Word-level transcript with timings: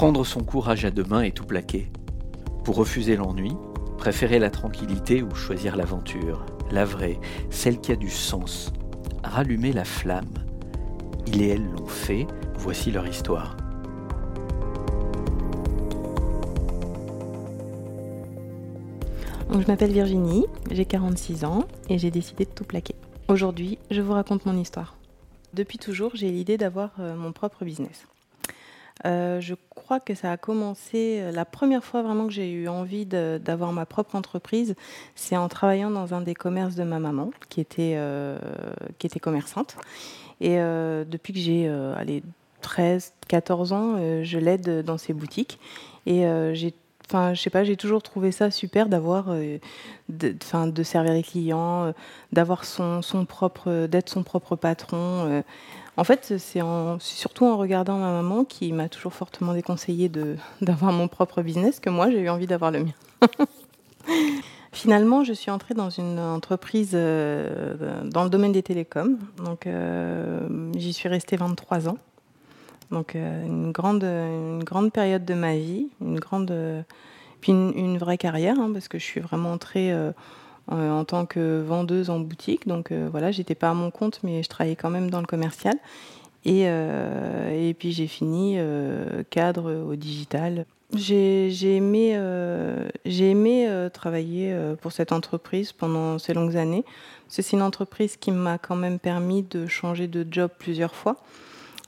prendre 0.00 0.24
son 0.24 0.40
courage 0.42 0.86
à 0.86 0.90
deux 0.90 1.04
mains 1.04 1.20
et 1.20 1.30
tout 1.30 1.44
plaquer. 1.44 1.90
Pour 2.64 2.76
refuser 2.76 3.16
l'ennui, 3.16 3.52
préférer 3.98 4.38
la 4.38 4.48
tranquillité 4.48 5.22
ou 5.22 5.34
choisir 5.34 5.76
l'aventure, 5.76 6.46
la 6.70 6.86
vraie, 6.86 7.20
celle 7.50 7.82
qui 7.82 7.92
a 7.92 7.96
du 7.96 8.08
sens, 8.08 8.72
rallumer 9.22 9.74
la 9.74 9.84
flamme. 9.84 10.32
Il 11.26 11.42
et 11.42 11.48
elle 11.48 11.66
l'ont 11.66 11.86
fait, 11.86 12.26
voici 12.54 12.90
leur 12.90 13.06
histoire. 13.06 13.58
je 19.52 19.66
m'appelle 19.66 19.92
Virginie, 19.92 20.46
j'ai 20.70 20.86
46 20.86 21.44
ans 21.44 21.64
et 21.90 21.98
j'ai 21.98 22.10
décidé 22.10 22.46
de 22.46 22.50
tout 22.50 22.64
plaquer. 22.64 22.94
Aujourd'hui, 23.28 23.76
je 23.90 24.00
vous 24.00 24.14
raconte 24.14 24.46
mon 24.46 24.56
histoire. 24.56 24.96
Depuis 25.52 25.76
toujours, 25.76 26.12
j'ai 26.14 26.30
l'idée 26.30 26.56
d'avoir 26.56 26.92
euh, 27.00 27.14
mon 27.16 27.32
propre 27.32 27.66
business. 27.66 28.06
Euh, 29.06 29.40
je 29.40 29.54
crois 29.70 30.00
que 30.00 30.14
ça 30.14 30.30
a 30.32 30.36
commencé, 30.36 31.20
euh, 31.20 31.32
la 31.32 31.44
première 31.44 31.84
fois 31.84 32.02
vraiment 32.02 32.26
que 32.26 32.32
j'ai 32.32 32.50
eu 32.50 32.68
envie 32.68 33.06
d'avoir 33.06 33.72
ma 33.72 33.86
propre 33.86 34.14
entreprise, 34.14 34.74
c'est 35.14 35.36
en 35.36 35.48
travaillant 35.48 35.90
dans 35.90 36.14
un 36.14 36.20
des 36.20 36.34
commerces 36.34 36.74
de 36.74 36.84
ma 36.84 36.98
maman, 36.98 37.30
qui 37.48 37.60
était, 37.60 37.98
qui 38.98 39.06
était 39.06 39.20
commerçante. 39.20 39.76
Et 40.40 40.56
depuis 40.56 41.32
que 41.32 41.38
j'ai 41.38 41.70
13, 42.62 43.12
14 43.28 43.72
ans, 43.72 44.22
je 44.22 44.38
l'aide 44.38 44.82
dans 44.84 44.98
ses 44.98 45.12
boutiques. 45.12 45.58
Et 46.06 46.24
j'ai 46.54 46.74
Enfin, 47.10 47.34
sais 47.34 47.50
pas, 47.50 47.64
j'ai 47.64 47.76
toujours 47.76 48.04
trouvé 48.04 48.30
ça 48.30 48.52
super 48.52 48.88
d'avoir, 48.88 49.30
euh, 49.30 49.58
de, 50.08 50.82
servir 50.84 51.12
les 51.12 51.24
clients, 51.24 51.86
euh, 51.86 51.92
d'avoir 52.30 52.64
son, 52.64 53.02
son, 53.02 53.24
propre, 53.24 53.88
d'être 53.88 54.08
son 54.08 54.22
propre 54.22 54.54
patron. 54.54 55.26
Euh. 55.28 55.42
En 56.00 56.04
fait, 56.04 56.38
c'est 56.38 56.62
surtout 56.98 57.44
en 57.44 57.58
regardant 57.58 57.98
ma 57.98 58.10
maman 58.10 58.44
qui 58.44 58.72
m'a 58.72 58.88
toujours 58.88 59.12
fortement 59.12 59.52
déconseillé 59.52 60.10
d'avoir 60.62 60.92
mon 60.92 61.08
propre 61.08 61.42
business 61.42 61.78
que 61.78 61.90
moi 61.90 62.10
j'ai 62.10 62.20
eu 62.20 62.30
envie 62.30 62.46
d'avoir 62.46 62.70
le 62.70 62.84
mien. 62.84 62.94
Finalement, 64.72 65.24
je 65.24 65.34
suis 65.34 65.50
entrée 65.50 65.74
dans 65.74 65.90
une 65.90 66.18
entreprise 66.18 66.92
dans 66.92 68.24
le 68.24 68.28
domaine 68.30 68.52
des 68.52 68.62
télécoms. 68.62 69.18
Donc, 69.44 69.68
j'y 70.74 70.92
suis 70.94 71.08
restée 71.08 71.36
23 71.36 71.88
ans. 71.90 71.98
Donc 72.90 73.14
euh, 73.14 73.46
une, 73.46 73.70
grande, 73.70 74.02
une 74.02 74.64
grande 74.64 74.92
période 74.92 75.24
de 75.24 75.34
ma 75.34 75.54
vie, 75.54 75.88
une 76.00 76.18
grande, 76.18 76.50
puis 77.40 77.52
une, 77.52 77.98
vraie 77.98 78.18
carrière, 78.18 78.58
hein, 78.58 78.70
parce 78.72 78.88
que 78.88 78.98
je 78.98 79.04
suis 79.04 79.20
vraiment 79.20 79.52
entrée 79.52 79.92
euh, 79.92 80.12
en 80.70 81.04
tant 81.04 81.26
que 81.26 81.60
vendeuse 81.60 82.10
en 82.10 82.20
boutique. 82.20 82.66
Donc 82.66 82.92
euh, 82.92 83.08
voilà, 83.10 83.30
j'étais 83.30 83.54
pas 83.54 83.70
à 83.70 83.74
mon 83.74 83.90
compte, 83.90 84.20
mais 84.22 84.42
je 84.42 84.48
travaillais 84.48 84.76
quand 84.76 84.90
même 84.90 85.10
dans 85.10 85.20
le 85.20 85.26
commercial. 85.26 85.74
Et, 86.46 86.62
et 86.62 87.74
puis 87.78 87.92
j'ai 87.92 88.06
fini 88.06 88.56
cadre 89.28 89.74
au 89.74 89.94
digital. 89.94 90.64
J'ai 90.94 91.76
aimé, 91.76 92.18
aimé 93.04 93.88
travailler 93.92 94.56
pour 94.80 94.90
cette 94.90 95.12
entreprise 95.12 95.72
pendant 95.72 96.18
ces 96.18 96.32
longues 96.32 96.56
années. 96.56 96.86
C'est 97.28 97.52
une 97.52 97.60
entreprise 97.60 98.16
qui 98.16 98.30
m'a 98.30 98.56
quand 98.56 98.74
même 98.74 98.98
permis 98.98 99.42
de 99.42 99.66
changer 99.66 100.08
de 100.08 100.26
job 100.30 100.50
plusieurs 100.58 100.94
fois. 100.94 101.16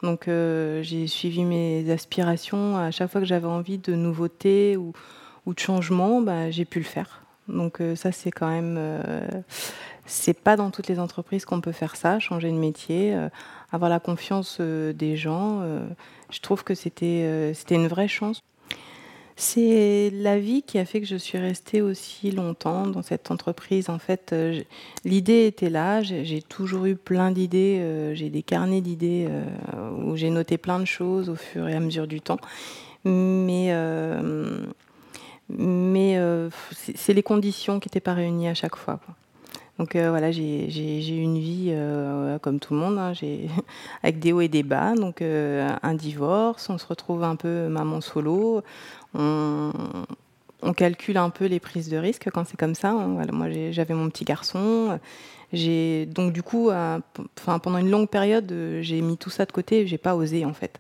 Donc 0.03 0.27
euh, 0.27 0.83
j'ai 0.83 1.07
suivi 1.07 1.45
mes 1.45 1.89
aspirations. 1.91 2.77
À 2.77 2.91
chaque 2.91 3.11
fois 3.11 3.21
que 3.21 3.27
j'avais 3.27 3.47
envie 3.47 3.79
de 3.79 3.95
nouveautés 3.95 4.77
ou, 4.77 4.93
de 5.47 5.59
changements, 5.59 6.21
bah, 6.21 6.51
j'ai 6.51 6.65
pu 6.65 6.79
le 6.79 6.85
faire. 6.85 7.22
Donc 7.49 7.81
euh, 7.81 7.97
ça 7.97 8.13
c'est 8.13 8.31
quand 8.31 8.49
même, 8.49 8.77
euh, 8.79 9.21
c'est 10.07 10.39
pas 10.39 10.57
dans 10.57 10.71
toutes 10.71 10.89
les 10.89 10.99
entreprises 10.99 11.45
qu'on 11.45 11.61
peut 11.61 11.73
faire 11.73 11.97
ça, 11.97 12.19
changer 12.19 12.51
de 12.51 12.57
métier, 12.57 13.17
avoir 13.71 13.91
la 13.91 14.01
confiance 14.01 14.61
des 14.61 15.17
gens. 15.17 15.63
je 16.31 16.41
trouve 16.41 16.65
que 16.65 16.75
c'était 16.75 17.53
c'était 17.55 17.77
une 17.77 17.89
vraie 17.89 18.09
chance. 18.09 18.43
C'est 19.37 20.11
la 20.15 20.39
vie 20.39 20.63
qui 20.63 20.79
a 20.79 20.85
fait 20.85 21.01
que 21.01 21.07
je 21.07 21.17
suis 21.17 21.39
restée 21.39 21.81
aussi 21.81 22.31
longtemps 22.31 22.87
dans 22.87 23.03
cette 23.03 23.31
entreprise. 23.31 23.89
En 23.89 23.99
fait, 23.99 24.33
euh, 24.33 24.61
l'idée 25.05 25.47
était 25.47 25.71
là. 25.71 26.03
J'ai 26.03 26.43
toujours 26.43 26.85
eu 26.85 26.97
plein 26.97 27.31
d'idées. 27.31 27.79
Euh, 27.81 28.15
j'ai 28.15 28.29
des 28.29 28.43
carnets 28.43 28.83
d'idées 28.83 29.27
euh, 29.29 29.91
où 30.05 30.17
j'ai 30.17 30.31
noté 30.31 30.59
plein 30.59 30.79
de 30.79 30.85
choses 30.85 31.31
au 31.31 31.35
fur 31.35 31.67
et 31.67 31.75
à 31.75 31.81
mesure 31.81 32.07
du 32.07 32.21
temps. 32.21 32.39
Mais, 33.05 33.75
mais 35.57 36.19
c'est 36.71 37.15
les 37.15 37.23
conditions 37.23 37.81
qui 37.81 37.89
n'étaient 37.89 38.01
pas 38.01 38.15
réunies 38.15 38.49
à 38.49 38.55
chaque 38.55 38.77
fois. 38.77 39.01
Donc 39.79 39.97
voilà, 39.97 40.31
j'ai 40.31 40.69
eu 40.69 41.23
une 41.23 41.39
vie 41.39 41.75
comme 42.43 42.61
tout 42.61 42.75
le 42.75 42.81
monde, 42.81 42.99
hein. 42.99 43.13
avec 44.03 44.19
des 44.19 44.33
hauts 44.33 44.41
et 44.41 44.49
des 44.49 44.63
bas. 44.63 44.95
Donc 44.95 45.23
un 45.23 45.95
divorce, 45.95 46.69
on 46.71 46.79
se 46.79 46.87
retrouve 46.87 47.25
un 47.25 47.37
peu 47.37 47.69
maman 47.69 48.01
solo 48.01 48.63
on, 49.15 50.73
calcule 50.77 51.17
un 51.17 51.31
peu 51.31 51.47
les 51.47 51.61
prises 51.61 51.89
de 51.89 51.97
risque 51.97 52.29
quand 52.33 52.47
c'est 52.47 52.57
comme 52.57 52.75
ça. 52.75 52.91
Hein. 52.91 53.27
Moi, 53.33 53.49
j'avais 53.71 53.95
mon 53.95 54.09
petit 54.09 54.25
garçon. 54.25 54.99
Donc 55.53 56.33
du 56.33 56.43
coup, 56.43 56.71
pendant 57.45 57.79
une 57.79 57.91
longue 57.91 58.09
période, 58.09 58.53
j'ai 58.81 59.01
mis 59.01 59.17
tout 59.17 59.31
ça 59.31 59.45
de 59.45 59.53
côté. 59.53 59.87
J'ai 59.87 59.99
pas 59.99 60.15
osé 60.15 60.45
en 60.45 60.55
fait, 60.55 60.79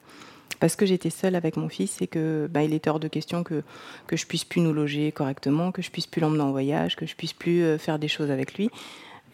parce 0.63 0.77
que 0.77 0.87
j'étais 0.87 1.11
seule 1.11 1.35
avec 1.35 1.57
mon 1.57 1.69
fils 1.69 2.01
et 2.03 2.07
que 2.07 2.49
bah, 2.49 2.63
il 2.63 2.73
était 2.73 2.89
hors 2.89 3.01
de 3.01 3.09
question 3.09 3.43
que 3.43 3.65
que 4.07 4.17
je 4.17 4.27
puisse 4.27 4.45
plus 4.45 4.61
nous 4.61 4.73
loger 4.73 5.11
correctement, 5.11 5.73
que 5.73 5.83
je 5.83 5.91
puisse 5.91 6.07
plus 6.07 6.21
l'emmener 6.21 6.45
en 6.45 6.53
voyage, 6.53 6.95
que 6.95 7.05
je 7.05 7.17
puisse 7.17 7.33
plus 7.33 7.65
euh, 7.65 7.79
faire 7.79 7.99
des 7.99 8.07
choses 8.07 8.31
avec 8.31 8.55
lui. 8.55 8.71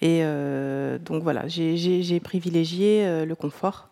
Et 0.01 0.21
euh, 0.23 0.97
donc 0.97 1.23
voilà, 1.23 1.47
j'ai 1.47 2.21
privilégié 2.21 3.05
euh, 3.05 3.27
le 3.27 3.35
confort 3.35 3.89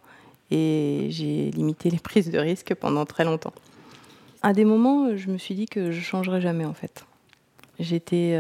et 0.51 1.09
j'ai 1.11 1.51
limité 1.51 1.91
les 1.91 1.99
prises 1.99 2.31
de 2.31 2.39
risque 2.39 2.75
pendant 2.75 3.05
très 3.05 3.25
longtemps. 3.25 3.53
À 4.43 4.55
des 4.55 4.65
moments, 4.65 5.15
je 5.15 5.29
me 5.29 5.37
suis 5.37 5.55
dit 5.55 5.67
que 5.67 5.91
je 5.91 6.01
changerais 6.01 6.41
jamais 6.41 6.65
en 6.65 6.73
fait. 6.73 7.05
J'étais, 7.79 8.33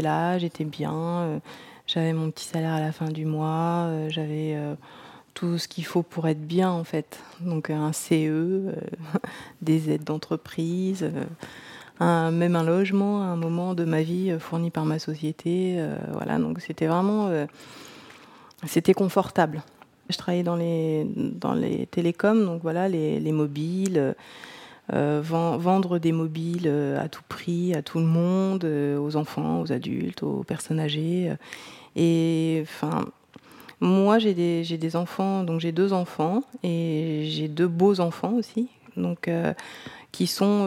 là, 0.00 0.38
j'étais 0.38 0.64
bien, 0.64 1.40
j'avais 1.88 2.12
mon 2.12 2.30
petit 2.30 2.44
salaire 2.44 2.74
à 2.74 2.80
la 2.80 2.92
fin 2.92 3.08
du 3.08 3.24
mois, 3.24 3.90
j'avais 4.08 4.56
tout 5.36 5.58
ce 5.58 5.68
qu'il 5.68 5.84
faut 5.84 6.02
pour 6.02 6.26
être 6.26 6.44
bien 6.44 6.68
en 6.68 6.82
fait. 6.82 7.20
Donc 7.40 7.70
un 7.70 7.92
CE, 7.92 8.74
des 9.62 9.90
aides 9.90 10.02
d'entreprise, 10.02 11.08
même 12.00 12.56
un 12.56 12.64
logement 12.64 13.22
à 13.22 13.26
un 13.26 13.36
moment 13.36 13.74
de 13.74 13.84
ma 13.84 14.02
vie 14.02 14.36
fourni 14.40 14.70
par 14.70 14.84
ma 14.84 14.98
société. 14.98 15.80
voilà, 16.12 16.38
donc 16.38 16.60
c'était 16.60 16.86
vraiment, 16.86 17.30
c'était 18.66 18.94
confortable. 18.94 19.62
Je 20.08 20.16
travaillais 20.16 20.42
dans 20.42 20.56
les, 20.56 21.06
dans 21.14 21.54
les 21.54 21.86
télécoms, 21.86 22.44
donc 22.44 22.62
voilà, 22.62 22.88
les, 22.88 23.20
les 23.20 23.32
mobiles. 23.32 24.14
Euh, 24.92 25.20
vendre 25.20 25.98
des 25.98 26.12
mobiles 26.12 26.66
euh, 26.68 27.02
à 27.02 27.08
tout 27.08 27.24
prix, 27.28 27.74
à 27.74 27.82
tout 27.82 27.98
le 27.98 28.04
monde, 28.04 28.64
euh, 28.64 28.96
aux 28.96 29.16
enfants, 29.16 29.60
aux 29.60 29.72
adultes, 29.72 30.22
aux 30.22 30.44
personnes 30.44 30.78
âgées. 30.78 31.34
Et 31.96 32.60
enfin, 32.62 33.06
moi 33.80 34.18
j'ai 34.18 34.34
des, 34.34 34.62
des, 34.62 34.96
enfants, 34.96 35.44
donc 35.44 35.60
j'ai 35.60 35.72
deux 35.72 35.92
enfants 35.92 36.42
et 36.62 37.26
j'ai 37.28 37.48
deux 37.48 37.68
beaux 37.68 38.00
enfants 38.00 38.32
aussi, 38.34 38.68
donc 38.96 39.30
qui 40.12 40.26
sont 40.26 40.66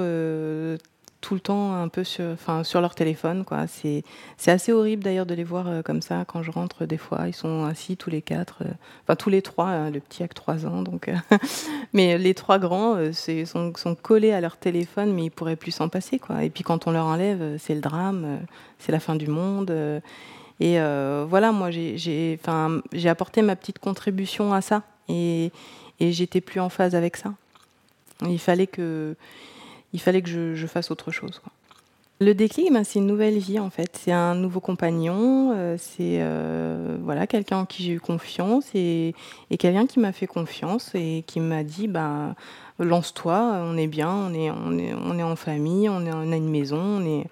tout 1.21 1.33
le 1.33 1.39
temps 1.39 1.73
un 1.73 1.87
peu 1.89 2.03
sur, 2.03 2.35
sur 2.63 2.81
leur 2.81 2.95
téléphone. 2.95 3.43
C'est, 3.67 4.03
assez 4.47 4.71
horrible 4.71 5.03
d'ailleurs 5.03 5.25
de 5.25 5.33
les 5.33 5.43
voir 5.43 5.67
euh, 5.67 5.81
comme 5.81 6.01
ça 6.01 6.23
quand 6.25 6.43
je 6.43 6.51
rentre 6.51 6.85
des 6.85 6.97
fois. 6.97 7.27
Ils 7.27 7.33
sont 7.33 7.65
assis 7.65 7.97
tous 7.97 8.09
les 8.09 8.21
quatre, 8.21 8.63
euh, 8.63 8.71
enfin 9.03 9.15
tous 9.15 9.29
les 9.29 9.41
trois, 9.41 9.67
hein, 9.67 9.91
le 9.91 9.99
petit 9.99 10.23
a 10.23 10.27
que 10.27 10.33
trois 10.33 10.65
ans. 10.65 10.81
Donc, 10.81 11.09
euh, 11.09 11.15
mais 11.93 12.17
les 12.17 12.33
trois 12.33 12.59
grands 12.59 12.97
c'est, 13.11 13.45
sont, 13.45 13.73
sont, 13.75 13.95
collés 13.95 14.31
à 14.31 14.41
leur 14.41 14.57
téléphone, 14.57 15.13
mais 15.13 15.25
ils 15.25 15.29
pourraient 15.29 15.55
plus 15.55 15.71
s'en 15.71 15.89
passer. 15.89 16.19
Quoi. 16.19 16.43
Et 16.43 16.49
puis 16.49 16.63
quand 16.63 16.87
on 16.87 16.91
leur 16.91 17.05
enlève, 17.05 17.57
c'est 17.59 17.75
le 17.75 17.81
drame, 17.81 18.39
c'est 18.79 18.91
la 18.91 18.99
fin 18.99 19.15
du 19.15 19.27
monde. 19.27 19.71
Et 20.59 20.77
voilà, 21.27 21.51
moi 21.51 21.69
j'ai, 21.71 22.39
apporté 23.05 23.41
ma 23.41 23.55
petite 23.55 23.79
contribution 23.79 24.53
à 24.53 24.61
ça. 24.61 24.83
Et, 25.07 25.51
j'étais 26.00 26.41
plus 26.41 26.59
en 26.59 26.69
phase 26.69 26.95
avec 26.95 27.17
ça. 27.17 27.33
Il 28.27 28.39
fallait 28.39 28.67
que 28.67 29.15
il 29.94 30.00
fallait 30.00 30.21
que 30.21 30.56
je, 30.56 30.67
fasse 30.67 30.91
autre 30.91 31.11
chose. 31.11 31.41
Le 32.21 32.33
déclic, 32.33 32.71
ben, 32.71 32.83
c'est 32.83 33.00
une 33.00 33.07
nouvelle 33.07 33.38
vie 33.38 33.59
en 33.59 33.69
fait. 33.69 33.97
C'est 33.97 34.11
un 34.11 34.35
nouveau 34.35 34.59
compagnon, 34.59 35.53
euh, 35.56 35.77
c'est 35.79 36.19
euh, 36.19 36.97
voilà 37.01 37.27
quelqu'un 37.27 37.59
en 37.59 37.65
qui 37.65 37.83
j'ai 37.83 37.94
eu 37.94 38.00
confiance 38.00 38.65
et, 38.75 39.15
quelqu'un 39.57 39.88
qui 39.88 40.00
m'a 40.00 40.12
fait 40.12 40.27
confiance 40.27 40.91
et 40.95 41.23
qui 41.25 41.39
m'a 41.39 41.63
dit 41.63 41.88
ben 41.88 42.35
lance-toi, 42.77 43.62
on 43.63 43.77
est 43.77 43.88
bien, 43.88 44.12
on 44.12 44.33
est 44.33 44.51
on 44.51 44.77
est 44.77 44.94
on 44.94 45.17
est 45.17 45.23
en 45.23 45.38
famille, 45.38 45.88
on, 45.89 46.05
on 46.05 46.31
a 46.31 46.35
une 46.35 46.50
maison, 46.50 46.81
on 46.81 47.05
est. 47.05 47.25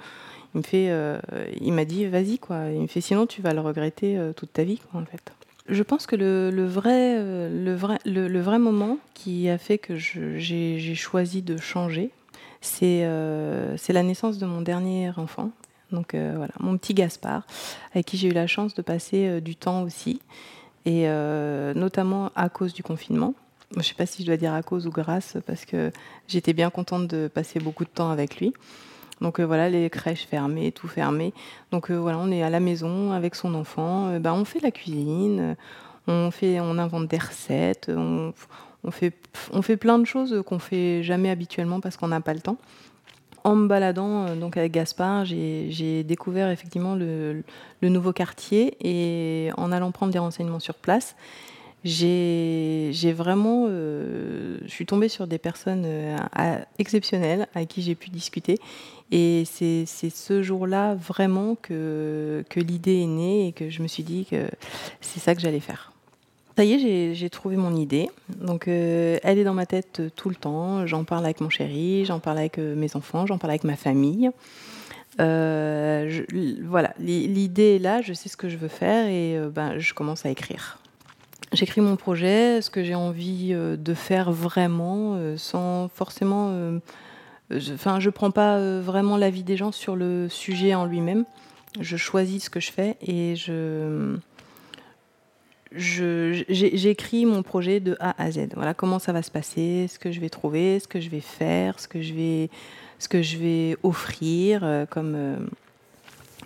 Il 0.55 0.59
me 0.59 0.63
fait, 0.63 0.89
euh, 0.89 1.19
il 1.59 1.73
m'a 1.73 1.85
dit 1.85 2.05
vas-y 2.05 2.39
quoi. 2.39 2.69
Il 2.71 2.81
me 2.81 2.87
fait 2.87 3.01
sinon 3.01 3.25
tu 3.25 3.41
vas 3.41 3.53
le 3.53 3.61
regretter 3.61 4.19
toute 4.35 4.53
ta 4.53 4.63
vie 4.63 4.79
quoi 4.79 5.01
en 5.01 5.05
fait. 5.05 5.31
Je 5.69 5.83
pense 5.83 6.07
que 6.07 6.15
le, 6.15 6.49
le 6.49 6.65
vrai, 6.65 7.19
le, 7.19 7.75
vrai, 7.75 7.99
le, 8.05 8.39
vrai 8.39 8.57
moment 8.57 8.99
qui 9.13 9.49
a 9.49 9.57
fait 9.57 9.77
que 9.77 9.97
j'ai 9.97 10.95
choisi 10.95 11.41
de 11.41 11.57
changer, 11.57 12.11
euh, 12.83 13.75
c'est 13.77 13.93
la 13.93 14.03
naissance 14.03 14.37
de 14.37 14.45
mon 14.45 14.61
dernier 14.61 15.11
enfant. 15.17 15.51
Donc 15.91 16.13
euh, 16.13 16.33
voilà, 16.35 16.53
mon 16.59 16.77
petit 16.77 16.93
Gaspard, 16.93 17.43
avec 17.93 18.05
qui 18.05 18.17
j'ai 18.17 18.27
eu 18.27 18.33
la 18.33 18.47
chance 18.47 18.73
de 18.73 18.81
passer 18.81 19.27
euh, 19.27 19.39
du 19.39 19.55
temps 19.55 19.83
aussi, 19.83 20.21
et 20.85 21.07
notamment 21.75 22.31
à 22.35 22.47
cause 22.47 22.73
du 22.73 22.81
confinement. 22.81 23.33
je 23.71 23.79
ne 23.79 23.83
sais 23.83 23.93
pas 23.93 24.05
si 24.05 24.21
je 24.21 24.27
dois 24.27 24.37
dire 24.37 24.53
à 24.53 24.63
cause 24.63 24.87
ou 24.87 24.89
grâce, 24.89 25.35
parce 25.45 25.65
que 25.65 25.91
j'étais 26.29 26.53
bien 26.53 26.69
contente 26.69 27.07
de 27.07 27.27
passer 27.27 27.59
beaucoup 27.59 27.83
de 27.83 27.89
temps 27.89 28.09
avec 28.09 28.39
lui. 28.39 28.53
Donc 29.21 29.39
voilà, 29.39 29.69
les 29.69 29.89
crèches 29.89 30.25
fermées, 30.25 30.71
tout 30.71 30.87
fermé. 30.87 31.33
Donc 31.71 31.91
voilà, 31.91 32.17
on 32.19 32.31
est 32.31 32.43
à 32.43 32.49
la 32.49 32.59
maison 32.59 33.11
avec 33.11 33.35
son 33.35 33.55
enfant. 33.55 34.19
ben, 34.19 34.33
on 34.33 34.45
fait 34.45 34.59
la 34.59 34.71
cuisine, 34.71 35.55
on, 36.07 36.31
fait, 36.31 36.59
on 36.59 36.77
invente 36.77 37.07
des 37.07 37.17
recettes, 37.17 37.89
on, 37.89 38.33
fait, 38.91 39.13
on 39.51 39.61
fait 39.61 39.77
plein 39.77 39.99
de 39.99 40.05
choses 40.05 40.43
qu'on 40.45 40.59
fait 40.59 41.01
jamais 41.03 41.29
habituellement 41.29 41.79
parce 41.79 41.97
qu'on 41.97 42.09
n'a 42.09 42.21
pas 42.21 42.33
le 42.33 42.41
temps 42.41 42.57
en 43.47 43.55
me 43.55 43.67
baladant 43.67 44.25
euh, 44.25 44.35
donc 44.35 44.57
avec 44.57 44.73
Gaspard, 44.73 45.23
j'ai 45.25 46.03
découvert 46.03 46.49
effectivement 46.49 46.95
le, 46.95 47.43
nouveau 47.81 48.11
quartier 48.11 48.75
et 48.81 49.51
en 49.55 49.71
allant 49.71 49.91
prendre 49.91 50.11
des 50.11 50.19
renseignements 50.19 50.59
sur 50.59 50.75
place, 50.75 51.15
j'ai 51.85 53.13
vraiment, 53.15 53.67
euh, 53.69 54.57
je 54.65 54.69
suis 54.69 54.85
tombée 54.85 55.07
sur 55.07 55.27
des 55.27 55.37
personnes 55.37 55.83
euh, 55.85 56.17
exceptionnelles 56.77 57.47
avec 57.55 57.69
qui 57.69 57.81
j'ai 57.81 57.95
pu 57.95 58.09
discuter. 58.09 58.59
Et 59.11 59.43
c'est 59.45 59.85
ce 59.85 60.41
jour-là 60.43 60.95
vraiment 60.95 61.55
que, 61.55 62.43
l'idée 62.55 63.01
est 63.01 63.07
née 63.07 63.47
et 63.47 63.51
que 63.53 63.69
je 63.69 63.81
me 63.81 63.87
suis 63.87 64.03
dit 64.03 64.25
que 64.25 64.49
c'est 65.01 65.19
ça 65.19 65.33
que 65.33 65.41
j'allais 65.41 65.59
faire. 65.61 65.93
Ça 66.57 66.65
y 66.65 66.73
est, 66.73 67.13
j'ai 67.13 67.29
trouvé 67.29 67.55
mon 67.55 67.75
idée. 67.75 68.09
Donc, 68.29 68.67
euh, 68.67 69.19
elle 69.21 69.37
est 69.37 69.43
dans 69.43 69.53
ma 69.53 69.67
tête 69.67 69.99
euh, 69.99 70.09
tout 70.15 70.27
le 70.27 70.35
temps. 70.35 70.87
J'en 70.87 71.03
parle 71.03 71.23
avec 71.23 71.39
mon 71.39 71.49
chéri, 71.49 72.03
j'en 72.03 72.19
parle 72.19 72.39
avec 72.39 72.57
euh, 72.57 72.75
mes 72.75 72.95
enfants, 72.95 73.27
j'en 73.27 73.37
parle 73.37 73.51
avec 73.51 73.63
ma 73.63 73.75
famille. 73.75 74.31
voilà, 75.19 76.95
l'idée 76.99 77.75
est 77.75 77.79
là, 77.79 78.01
je 78.01 78.13
sais 78.13 78.27
ce 78.27 78.37
que 78.37 78.49
je 78.49 78.57
veux 78.57 78.69
faire 78.69 79.05
et 79.07 79.39
ben, 79.53 79.77
je 79.77 79.93
commence 79.93 80.25
à 80.25 80.29
écrire. 80.29 80.79
J'écris 81.53 81.81
mon 81.81 81.95
projet, 81.95 82.61
ce 82.61 82.71
que 82.71 82.83
j'ai 82.83 82.95
envie 82.95 83.53
de 83.53 83.93
faire 83.93 84.31
vraiment, 84.31 85.17
sans 85.37 85.89
forcément. 85.89 86.79
Enfin, 87.51 87.99
je 87.99 88.09
prends 88.09 88.31
pas 88.31 88.79
vraiment 88.81 89.17
l'avis 89.17 89.43
des 89.43 89.57
gens 89.57 89.71
sur 89.71 89.95
le 89.95 90.27
sujet 90.29 90.75
en 90.75 90.85
lui-même. 90.85 91.25
Je 91.79 91.95
choisis 91.97 92.45
ce 92.45 92.49
que 92.49 92.59
je 92.59 92.71
fais 92.71 92.97
et 93.01 93.35
je 93.35 94.17
j'écris 95.75 97.25
mon 97.25 97.43
projet 97.43 97.79
de 97.79 97.97
A 97.99 98.21
à 98.21 98.31
Z. 98.31 98.49
Voilà 98.55 98.73
comment 98.73 98.99
ça 98.99 99.11
va 99.11 99.21
se 99.21 99.31
passer, 99.31 99.87
ce 99.87 99.99
que 99.99 100.11
je 100.11 100.19
vais 100.19 100.29
trouver, 100.29 100.79
ce 100.79 100.87
que 100.87 100.99
je 100.99 101.09
vais 101.09 101.21
faire, 101.21 101.79
ce 101.79 101.87
que 101.87 102.01
je 102.01 102.13
vais, 102.13 102.49
ce 102.99 103.07
que 103.07 103.21
je 103.21 103.37
vais 103.37 103.77
offrir. 103.83 104.61
Euh, 104.63 104.85
comme 104.85 105.13
euh, 105.15 105.37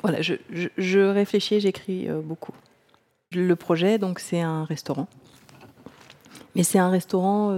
voilà, 0.02 0.22
je, 0.22 0.36
je, 0.50 1.00
réfléchis, 1.00 1.60
j'écris 1.60 2.10
euh, 2.10 2.22
beaucoup. 2.22 2.54
Le 3.34 3.56
projet, 3.56 3.98
donc, 3.98 4.20
c'est 4.20 4.42
un 4.42 4.66
restaurant, 4.66 5.08
mais 6.56 6.64
c'est 6.64 6.80
un 6.80 6.90
restaurant 6.90 7.56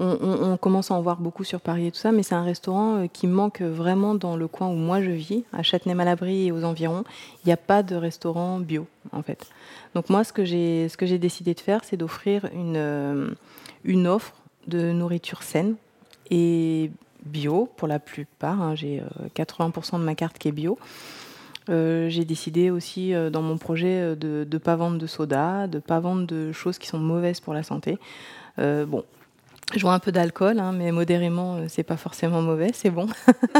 on, 0.00 0.56
commence 0.56 0.90
à 0.90 0.94
en 0.94 1.00
voir 1.00 1.18
beaucoup 1.18 1.44
sur 1.44 1.60
Paris 1.60 1.86
et 1.86 1.90
tout 1.92 1.98
ça, 1.98 2.10
mais 2.10 2.22
c'est 2.22 2.34
un 2.34 2.42
restaurant 2.42 2.96
euh, 2.96 3.06
qui 3.06 3.26
manque 3.26 3.62
vraiment 3.62 4.14
dans 4.14 4.36
le 4.36 4.48
coin 4.48 4.68
où 4.68 4.74
moi 4.74 5.00
je 5.00 5.10
vis, 5.10 5.44
à 5.52 5.62
Châtenay-Malabry 5.62 6.46
et 6.46 6.52
aux 6.52 6.64
environs. 6.64 7.04
Il 7.44 7.48
n'y 7.48 7.52
a 7.52 7.56
pas 7.56 7.82
de 7.82 7.94
restaurant 7.94 8.58
bio, 8.58 8.86
en 9.12 9.22
fait. 9.22 9.46
Donc 9.94 10.10
moi, 10.10 10.24
ce 10.24 10.32
que 10.32 10.44
j'ai, 10.44 11.18
décidé 11.18 11.54
de 11.54 11.60
faire, 11.60 11.84
c'est 11.84 11.96
d'offrir 11.96 12.48
une, 12.52 12.76
euh, 12.76 13.30
une 13.84 14.06
offre 14.06 14.34
de 14.66 14.92
nourriture 14.92 15.42
saine 15.42 15.76
et 16.30 16.90
bio 17.24 17.68
pour 17.76 17.86
la 17.86 18.00
plupart. 18.00 18.60
Hein. 18.60 18.74
J'ai 18.74 19.02
80% 19.36 19.94
euh, 19.94 19.98
de 19.98 20.04
ma 20.04 20.14
carte 20.16 20.38
qui 20.38 20.48
est 20.48 20.52
bio. 20.52 20.76
j'ai 21.68 22.24
décidé 22.24 22.70
aussi 22.70 23.12
dans 23.30 23.42
mon 23.42 23.58
projet 23.58 24.16
de 24.16 24.46
ne 24.50 24.58
pas 24.58 24.74
vendre 24.74 24.98
de 24.98 25.06
soda, 25.06 25.68
de 25.68 25.76
ne 25.76 25.80
pas 25.80 26.00
vendre 26.00 26.26
de 26.26 26.50
choses 26.50 26.78
qui 26.78 26.88
sont 26.88 26.98
mauvaises 26.98 27.38
pour 27.40 27.54
la 27.54 27.62
santé. 27.62 27.98
bon, 28.58 29.04
je 29.72 29.80
vois 29.80 29.94
un 29.94 29.98
peu 29.98 30.12
d'alcool, 30.12 30.58
hein, 30.58 30.72
mais 30.72 30.92
modérément, 30.92 31.56
euh, 31.56 31.64
c'est 31.68 31.82
pas 31.82 31.96
forcément 31.96 32.42
mauvais, 32.42 32.70
c'est 32.74 32.90
bon. 32.90 33.06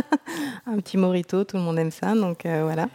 un 0.66 0.76
petit 0.76 0.96
morito, 0.96 1.44
tout 1.44 1.56
le 1.56 1.62
monde 1.62 1.78
aime 1.78 1.90
ça, 1.90 2.14
donc 2.14 2.44
euh, 2.44 2.62
voilà. 2.64 2.88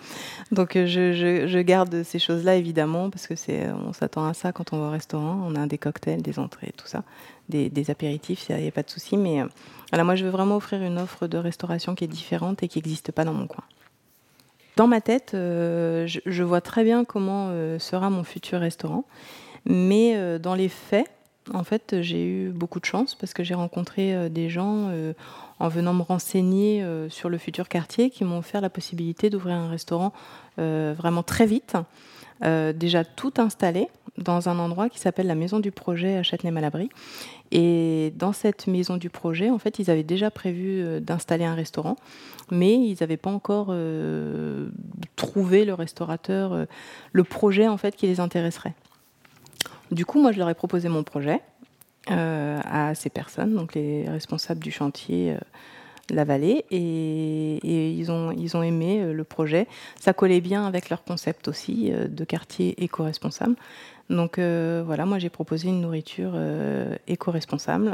Donc 0.52 0.76
euh, 0.76 0.86
je, 0.86 1.62
garde 1.62 2.04
ces 2.04 2.20
choses-là 2.20 2.56
évidemment 2.56 3.10
parce 3.10 3.28
que 3.28 3.36
c'est, 3.36 3.68
on 3.72 3.94
s'attend 3.94 4.26
à 4.26 4.34
ça 4.34 4.52
quand 4.52 4.74
on 4.74 4.80
va 4.80 4.88
au 4.88 4.92
restaurant. 4.92 5.42
On 5.46 5.56
a 5.56 5.66
des 5.66 5.78
cocktails, 5.78 6.22
des 6.22 6.40
entrées, 6.40 6.72
tout 6.78 6.88
ça, 6.88 7.04
des, 7.50 7.92
apéritifs, 7.92 8.46
il 8.50 8.58
n'y 8.58 8.68
a 8.68 8.72
pas 8.72 8.84
de 8.84 8.90
souci. 8.90 9.18
Mais 9.18 9.44
voilà, 9.90 10.04
moi 10.04 10.16
je 10.16 10.24
veux 10.24 10.32
vraiment 10.32 10.58
offrir 10.58 10.82
une 10.82 11.00
offre 11.00 11.28
de 11.28 11.38
restauration 11.38 11.96
qui 11.96 12.04
est 12.04 12.08
différente 12.08 12.64
et 12.64 12.68
qui 12.68 12.78
n'existe 12.78 13.12
pas 13.12 13.26
dans 13.26 13.34
mon 13.34 13.48
coin. 13.48 13.64
Dans 14.78 14.88
ma 14.88 15.02
tête, 15.02 15.32
je, 15.34 16.20
je, 16.26 16.44
vois 16.44 16.62
très 16.62 16.86
bien 16.86 17.04
comment 17.04 17.50
sera 17.80 18.10
mon 18.10 18.24
futur 18.24 18.62
restaurant, 18.62 19.04
mais 19.66 20.40
dans 20.40 20.56
les 20.56 20.70
faits 20.70 21.10
en 21.53 21.63
fait, 21.63 22.01
j'ai 22.01 22.25
eu 22.25 22.50
beaucoup 22.50 22.80
de 22.80 22.86
chance 22.86 23.15
parce 23.15 23.33
que 23.33 23.44
j'ai 23.44 23.53
rencontré 23.53 24.13
euh, 24.13 24.30
des 24.30 24.50
gens 24.50 24.88
euh, 24.89 25.13
en 25.59 25.68
venant 25.68 25.94
me 25.94 26.01
renseigner 26.01 26.83
euh, 26.83 27.09
sur 27.09 27.30
le 27.30 27.38
futur 27.38 27.68
quartier 27.69 28.09
qui 28.09 28.24
m'ont 28.24 28.39
offert 28.39 28.62
la 28.62 28.69
possibilité 28.69 29.30
d'ouvrir 29.30 29.56
un 29.56 29.69
restaurant 29.69 30.13
vraiment 30.57 31.24
très 31.24 31.45
vite, 31.45 31.77
déjà 32.41 33.06
tout 33.06 33.31
installé 33.38 33.88
dans 34.18 34.50
un 34.50 34.59
endroit 34.59 34.89
qui 34.89 35.00
s'appelle 35.00 35.27
la 35.27 35.36
Maison 35.36 35.62
du 35.62 35.71
Projet 35.71 36.18
à 36.18 36.21
Châtenay-Malabry. 36.21 36.89
Et 37.51 38.12
dans 38.18 38.33
cette 38.33 38.68
Maison 38.68 38.97
du 38.97 39.09
Projet, 39.09 39.50
en 39.50 39.57
fait, 39.57 39.80
ils 39.80 39.89
avaient 39.89 40.03
déjà 40.03 40.31
prévu 40.31 41.00
d'installer 41.00 41.45
un 41.45 41.56
restaurant, 41.56 41.95
mais 42.51 42.74
ils 42.74 42.97
n'avaient 43.00 43.15
pas 43.15 43.30
encore 43.30 43.74
trouvé 45.15 45.63
le 45.63 45.74
restaurateur, 45.74 46.68
le 47.13 47.24
projet 47.24 47.69
en 47.69 47.77
fait 47.77 47.95
qui 47.95 48.07
les 48.07 48.19
intéresserait. 48.19 48.74
Du 49.91 50.06
coup, 50.06 50.21
moi, 50.21 50.31
je 50.31 50.38
leur 50.38 50.50
ai 50.50 50.53
proposé 50.53 50.89
mon 50.89 51.03
projet 51.03 51.41
euh, 52.12 52.59
à 52.63 52.95
ces 52.95 53.09
personnes, 53.09 53.56
donc 53.56 53.75
les 53.75 54.07
responsables 54.07 54.62
du 54.62 54.71
chantier 54.71 55.33
euh, 55.33 55.38
La 56.09 56.24
Vallée, 56.24 56.65
et, 56.69 57.91
ils, 57.91 58.12
ont, 58.12 58.31
ils 58.31 58.56
ont 58.56 58.63
aimé 58.63 59.01
euh, 59.01 59.13
le 59.13 59.24
projet. 59.24 59.68
Ça 60.00 60.13
collait 60.13 60.41
bien 60.41 60.65
avec 60.65 60.89
leur 60.89 61.03
concept 61.03 61.47
aussi 61.47 61.91
de 61.91 62.24
quartier 62.24 62.83
éco-responsable. 62.83 63.56
Donc 64.09 64.39
voilà, 64.39 65.06
moi 65.06 65.19
j'ai 65.19 65.30
proposé 65.30 65.68
une 65.68 65.81
nourriture 65.81 66.33
éco-responsable, 67.06 67.94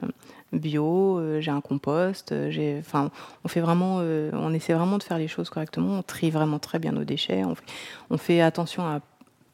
bio, 0.53 1.41
j'ai 1.41 1.51
un 1.51 1.59
compost, 1.59 2.33
on 2.33 3.47
fait 3.49 3.59
vraiment, 3.59 3.97
on 3.97 4.53
essaie 4.53 4.71
vraiment 4.71 4.97
de 4.97 5.03
faire 5.03 5.17
les 5.17 5.27
choses 5.27 5.49
correctement, 5.49 5.99
on 5.99 6.03
trie 6.03 6.31
vraiment 6.31 6.57
très 6.57 6.79
bien 6.79 6.93
nos 6.93 7.03
déchets, 7.03 7.43
on 7.43 7.55
fait, 7.55 7.65
on 8.09 8.17
fait 8.17 8.39
attention 8.39 8.83
à 8.83 9.01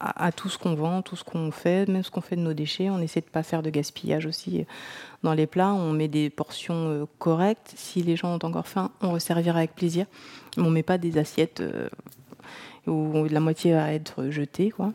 à, 0.02 0.32
tout 0.32 0.50
ce 0.50 0.58
qu'on 0.58 0.74
vend, 0.74 1.02
tout 1.04 1.16
ce 1.16 1.24
qu'on 1.24 1.52
fait, 1.52 1.88
même 1.88 2.04
ce 2.04 2.10
qu'on 2.10 2.22
fait 2.22 2.36
de 2.36 2.42
nos 2.42 2.54
déchets. 2.54 2.90
On 2.90 3.00
essaie 3.00 3.22
de 3.22 3.28
ne 3.28 3.32
pas 3.32 3.44
faire 3.44 3.62
de 3.62 3.70
gaspillage 3.70 4.26
aussi 4.26 4.66
dans 5.22 5.34
les 5.34 5.46
plats. 5.46 5.74
On 5.74 5.94
met 5.94 6.08
des 6.08 6.30
portions 6.30 6.90
euh, 6.90 7.06
correctes. 7.20 7.74
Si 7.76 8.02
les 8.02 8.16
gens 8.16 8.34
ont 8.34 8.46
encore 8.46 8.68
faim, 8.68 8.92
on 9.02 9.12
resservira 9.12 9.60
avec 9.60 9.76
plaisir. 9.76 10.08
On 10.58 10.64
ne 10.64 10.72
met 10.72 10.84
pas 10.84 10.98
des 10.98 11.20
assiettes 11.20 11.62
euh, 11.62 11.88
où 12.88 13.26
la 13.30 13.40
moitié 13.40 13.74
va 13.74 13.94
être 13.94 14.30
jetée. 14.30 14.72
Quoi. 14.72 14.92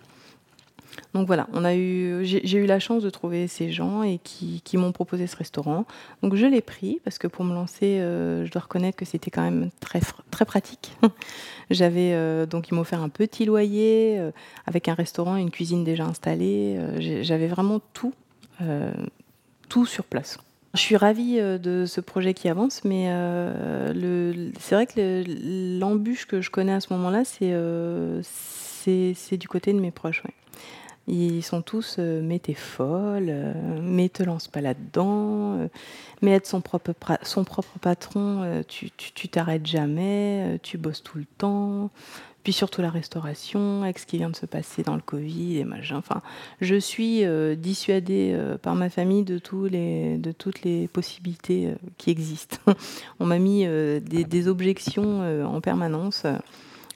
Donc 1.15 1.27
voilà, 1.27 1.49
on 1.53 1.65
a 1.65 1.75
eu, 1.75 2.25
j'ai 2.25 2.59
eu 2.59 2.67
la 2.67 2.79
chance 2.79 3.03
de 3.03 3.11
trouver 3.11 3.49
ces 3.49 3.73
gens 3.73 4.03
et 4.03 4.21
qui, 4.23 4.63
m'ont 4.77 4.93
proposé 4.93 5.27
ce 5.27 5.37
restaurant. 5.37 5.87
Donc 6.23 6.35
je 6.35 6.45
l'ai 6.47 6.61
pris 6.61 7.01
parce 7.05 7.17
que 7.19 7.27
pour 7.27 7.43
me 7.45 7.55
lancer, 7.55 8.01
euh, 8.01 8.45
je 8.45 8.51
dois 8.51 8.61
reconnaître 8.63 8.99
que 8.99 9.07
c'était 9.07 9.31
quand 9.31 9.43
même 9.43 9.71
très, 9.81 10.01
très 10.31 10.45
pratique. 10.45 10.93
J'avais 11.71 12.13
euh, 12.13 12.45
donc 12.45 12.69
ils 12.69 12.75
m'ont 12.75 12.83
offert 12.83 13.01
un 13.01 13.09
petit 13.09 13.47
loyer 13.47 14.19
euh, 14.19 14.31
avec 14.67 14.89
un 14.89 14.95
restaurant, 14.95 15.37
et 15.37 15.41
une 15.41 15.51
cuisine 15.51 15.85
déjà 15.85 16.05
installée. 16.05 16.79
J'avais 17.23 17.49
vraiment 17.49 17.81
tout, 17.95 18.13
tout 19.69 19.87
sur 19.87 20.05
place. 20.05 20.39
Je 20.75 20.81
suis 20.81 20.97
ravie 20.97 21.39
de 21.39 21.85
ce 21.87 22.03
projet 22.03 22.35
qui 22.35 22.51
avance, 22.51 22.85
mais 22.85 23.07
c'est 24.61 24.75
vrai 24.75 24.87
que 24.87 25.25
l'embûche 25.81 26.27
que 26.27 26.43
je 26.43 26.51
connais 26.51 26.75
à 26.75 26.81
ce 26.81 26.93
moment-là, 26.93 27.25
c'est 27.25 27.55
du 29.39 29.49
côté 29.49 29.73
de 29.73 29.81
mes 29.81 29.91
proches. 29.91 30.23
Ils 31.09 31.43
sont 31.43 31.63
tous 31.63 31.97
euh, 31.99 32.21
mais 32.23 32.41
t'es 32.41 32.55
folle, 32.55 33.27
euh, 33.29 33.53
mais 33.81 34.09
te 34.09 34.25
lance 34.25 34.49
pas 34.49 34.61
là-dedans, 34.61 35.59
euh, 35.59 35.69
mais 36.21 36.33
être 36.33 36.47
son 36.47 36.61
propre, 36.61 36.93
patron, 37.81 38.63
tu 38.67 39.29
t'arrêtes 39.29 39.67
jamais, 39.67 40.59
tu 40.63 40.79
bosses 40.79 41.03
tout 41.03 41.19
le 41.19 41.27
temps. 41.39 41.91
Puis 42.43 42.53
surtout 42.53 42.81
la 42.81 42.91
restauration, 42.91 43.83
avec 43.83 43.99
ce 43.99 44.07
qui 44.07 44.19
vient 44.19 44.31
de 44.31 44.37
se 44.37 44.47
passer 44.47 44.85
dans 44.85 44.95
le 44.95 45.01
Covid 45.01 45.59
et 45.59 45.65
machin. 45.65 45.97
Enfin, 45.97 46.23
je 46.61 46.77
suis 46.77 47.25
dissuadée 47.57 48.39
par 48.63 48.77
ma 48.77 48.89
famille 48.89 49.25
de, 49.25 49.39
tous 49.39 49.65
les, 49.65 50.17
de 50.17 50.31
toutes 50.31 50.63
les 50.63 50.87
possibilités 50.87 51.75
qui 51.99 52.11
existent. 52.11 52.59
On 53.21 53.27
m'a 53.27 53.41
mis 53.41 53.67
des, 53.67 54.49
objections 54.49 55.45
en 55.45 55.61
permanence. 55.61 56.25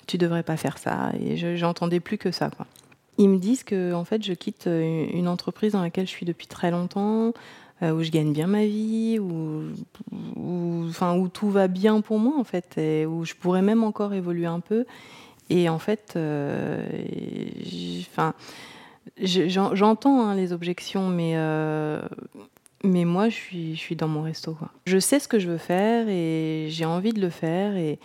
tu 0.06 0.18
devrais 0.18 0.44
pas 0.44 0.56
faire 0.56 0.78
ça. 0.78 1.10
Et 1.18 1.36
j'entendais 1.56 1.98
plus 1.98 2.16
que 2.16 2.30
ça. 2.30 2.48
Quoi. 2.50 2.66
Ils 3.20 3.28
me 3.28 3.36
disent 3.36 3.64
que 3.64 3.92
en 3.92 4.06
fait, 4.06 4.24
je 4.24 4.32
quitte 4.32 4.66
euh, 4.66 5.06
une 5.12 5.28
entreprise 5.28 5.72
dans 5.72 5.82
laquelle 5.82 6.06
je 6.06 6.10
suis 6.10 6.24
depuis 6.24 6.46
très 6.46 6.70
longtemps, 6.70 7.34
euh, 7.82 7.92
où 7.92 8.02
je 8.02 8.10
gagne 8.10 8.32
bien 8.32 8.46
ma 8.46 8.64
vie, 8.64 9.18
où, 9.18 9.64
enfin, 10.88 11.14
où 11.18 11.28
tout 11.28 11.50
va 11.50 11.68
bien 11.68 12.00
pour 12.00 12.18
moi 12.18 12.32
en 12.38 12.44
fait, 12.44 12.78
et 12.78 13.04
où 13.04 13.26
je 13.26 13.34
pourrais 13.34 13.60
même 13.60 13.84
encore 13.84 14.14
évoluer 14.14 14.46
un 14.46 14.60
peu. 14.60 14.86
Et 15.50 15.68
en 15.68 15.78
fait, 15.78 16.14
euh, 16.16 16.82
j'entends 19.18 20.22
hein, 20.22 20.34
les 20.34 20.54
objections, 20.54 21.08
mais 21.08 21.36
Mais 22.82 23.04
moi, 23.04 23.28
je 23.28 23.34
suis, 23.34 23.74
je 23.74 23.80
suis 23.80 23.96
dans 23.96 24.08
mon 24.08 24.22
resto. 24.22 24.56
Je 24.86 24.98
sais 24.98 25.18
ce 25.20 25.28
que 25.28 25.38
je 25.38 25.50
veux 25.50 25.58
faire 25.58 26.08
et 26.08 26.68
j'ai 26.70 26.86
envie 26.86 27.12
de 27.12 27.20
le 27.20 27.28
faire. 27.28 27.76
Et, 27.76 27.98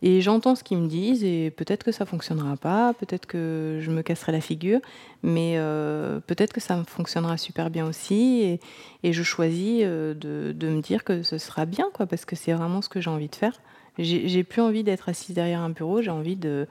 et 0.00 0.20
j'entends 0.20 0.54
ce 0.54 0.62
qu'ils 0.62 0.78
me 0.78 0.86
disent 0.86 1.24
et 1.24 1.50
peut-être 1.50 1.82
que 1.82 1.90
ça 1.90 2.06
fonctionnera 2.06 2.56
pas, 2.56 2.94
peut-être 2.94 3.26
que 3.26 3.78
je 3.82 3.90
me 3.90 4.02
casserai 4.02 4.30
la 4.30 4.40
figure, 4.40 4.80
mais 5.24 5.54
euh, 5.56 6.20
peut-être 6.20 6.52
que 6.52 6.60
ça 6.60 6.84
fonctionnera 6.84 7.36
super 7.36 7.68
bien 7.68 7.84
aussi. 7.86 8.58
Et, 9.02 9.12
je 9.12 9.22
choisis 9.24 9.82
euh, 9.82 10.14
de, 10.14 10.68
me 10.68 10.80
dire 10.80 11.02
que 11.02 11.22
ce 11.24 11.38
sera 11.38 11.66
bien, 11.66 11.86
quoi, 11.92 12.06
parce 12.06 12.24
que 12.24 12.36
c'est 12.36 12.52
vraiment 12.52 12.80
ce 12.80 12.88
que 12.88 13.00
j'ai 13.00 13.10
envie 13.10 13.28
de 13.28 13.34
faire. 13.34 13.60
J'ai 13.98 14.44
plus 14.44 14.62
envie 14.62 14.84
d'être 14.84 15.08
assise 15.08 15.34
derrière 15.34 15.60
un 15.60 15.70
bureau, 15.70 16.02
j'ai 16.02 16.12
envie 16.12 16.36
de, 16.36 16.68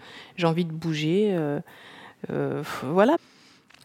bouger. 0.72 1.36
Euh, 2.30 2.64
voilà. 2.84 3.18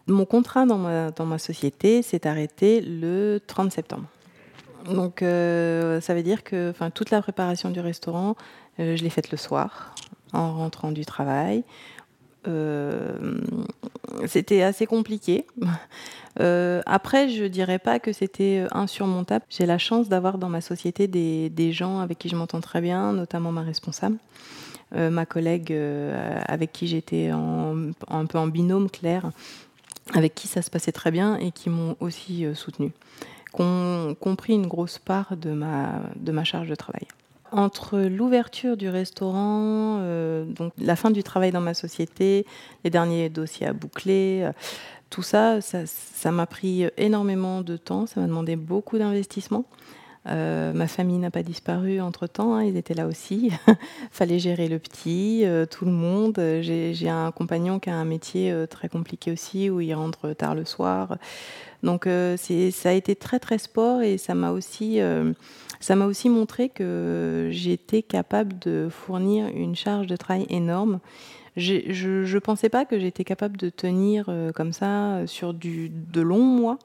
Mon 0.07 0.23
contrat 0.23 0.65
dans 0.65 1.25
ma 1.25 1.37
société 1.37 2.01
s'est 2.03 2.25
arrêté 2.25 2.79
le 2.79 3.41
30 3.45 3.73
septembre. 3.73 4.05
Donc 4.85 5.21
euh, 5.21 6.01
ça 6.01 6.13
veut 6.13 6.23
dire 6.23 6.43
que 6.43 6.73
toute 6.93 7.11
la 7.11 7.21
préparation 7.21 7.69
du 7.69 7.79
restaurant, 7.79 8.35
euh, 8.79 8.95
je 8.95 9.03
l'ai 9.03 9.09
faite 9.09 9.31
le 9.31 9.37
soir, 9.37 9.95
en 10.33 10.53
rentrant 10.53 10.91
du 10.91 11.05
travail. 11.05 11.63
Euh, 12.47 13.39
c'était 14.27 14.63
assez 14.63 14.85
compliqué. 14.85 15.45
Après, 16.39 17.29
je 17.29 17.45
dirais 17.45 17.79
pas 17.79 17.99
que 17.99 18.11
c'était 18.11 18.65
insurmontable. 18.71 19.45
J'ai 19.49 19.65
la 19.65 19.77
chance 19.77 20.09
d'avoir 20.09 20.37
dans 20.37 20.49
ma 20.49 20.61
société 20.61 21.07
des, 21.07 21.71
gens 21.71 21.99
avec 21.99 22.17
qui 22.17 22.27
je 22.27 22.35
m'entends 22.35 22.59
très 22.59 22.81
bien, 22.81 23.13
notamment 23.13 23.51
ma 23.51 23.61
responsable, 23.61 24.17
ma 24.95 25.27
collègue 25.27 25.71
avec 26.47 26.73
qui 26.73 26.87
j'étais 26.87 27.29
un 27.29 28.25
peu 28.25 28.39
en 28.39 28.47
binôme, 28.47 28.89
Claire, 28.89 29.29
avec 30.13 30.33
qui 30.33 30.47
ça 30.47 30.63
se 30.63 30.71
passait 30.71 30.91
très 30.91 31.11
bien 31.11 31.37
et 31.37 31.51
qui 31.51 31.69
m'ont 31.69 31.95
aussi 31.99 32.47
soutenue, 32.55 32.93
ont 33.59 34.15
compris 34.19 34.53
une 34.53 34.67
grosse 34.67 34.99
part 34.99 35.37
de 35.37 35.51
ma, 35.51 36.01
de 36.15 36.31
ma 36.31 36.43
charge 36.43 36.69
de 36.69 36.75
travail 36.75 37.07
entre 37.55 37.99
l'ouverture 37.99 38.77
du 38.77 38.89
restaurant, 38.89 39.99
euh, 40.01 40.43
donc 40.43 40.73
la 40.79 40.95
fin 40.95 41.11
du 41.11 41.21
travail 41.21 41.51
dans 41.51 41.61
ma 41.61 41.75
société, 41.75 42.47
les 42.83 42.89
derniers 42.89 43.29
dossiers 43.29 43.67
à 43.67 43.73
boucler, 43.73 44.41
euh, 44.43 44.51
tout 45.11 45.21
ça, 45.21 45.59
ça 45.61 46.31
m'a 46.31 46.47
pris 46.47 46.87
énormément 46.97 47.61
de 47.61 47.77
temps, 47.77 48.07
ça 48.07 48.19
m'a 48.19 48.25
demandé 48.25 48.55
beaucoup 48.55 48.97
d'investissement. 48.97 49.65
Euh, 50.29 50.71
ma 50.71 50.87
famille 50.87 51.17
n'a 51.17 51.31
pas 51.31 51.43
disparu 51.43 51.99
entre 51.99 52.27
temps, 52.27 52.55
hein, 52.55 52.63
ils 52.63 52.77
étaient 52.77 52.93
là 52.93 53.07
aussi. 53.07 53.51
Fallait 54.11 54.39
gérer 54.39 54.69
le 54.69 54.79
petit, 54.79 55.41
euh, 55.43 55.65
tout 55.65 55.85
le 55.85 55.91
monde. 55.91 56.35
J'ai 56.61 57.09
un 57.09 57.31
compagnon 57.31 57.79
qui 57.79 57.89
a 57.89 57.95
un 57.95 58.05
métier 58.05 58.51
euh, 58.51 58.65
très 58.65 58.87
compliqué 58.87 59.31
aussi, 59.31 59.69
où 59.69 59.81
il 59.81 59.93
rentre 59.93 60.33
tard 60.33 60.55
le 60.55 60.65
soir. 60.65 61.17
Donc 61.81 62.07
ça 62.37 62.89
a 62.89 62.93
été 62.93 63.13
très 63.13 63.39
très 63.39 63.57
sport 63.57 64.01
et 64.01 64.17
ça 64.17 64.35
m'a 64.35 64.51
aussi 64.51 65.01
aussi 65.91 66.29
montré 66.29 66.69
que 66.69 67.49
j'étais 67.51 68.01
capable 68.01 68.57
de 68.59 68.87
fournir 68.89 69.47
une 69.47 69.75
charge 69.75 70.07
de 70.07 70.15
travail 70.15 70.45
énorme. 70.49 71.01
Je 71.57 71.75
ne 72.33 72.39
pensais 72.39 72.69
pas 72.69 72.85
que 72.85 72.97
j'étais 72.99 73.25
capable 73.25 73.57
de 73.57 73.67
tenir 73.67 74.29
comme 74.55 74.71
ça 74.71 75.27
sur 75.27 75.53
du, 75.53 75.89
de 75.89 76.21
longs 76.21 76.39
mois, 76.39 76.79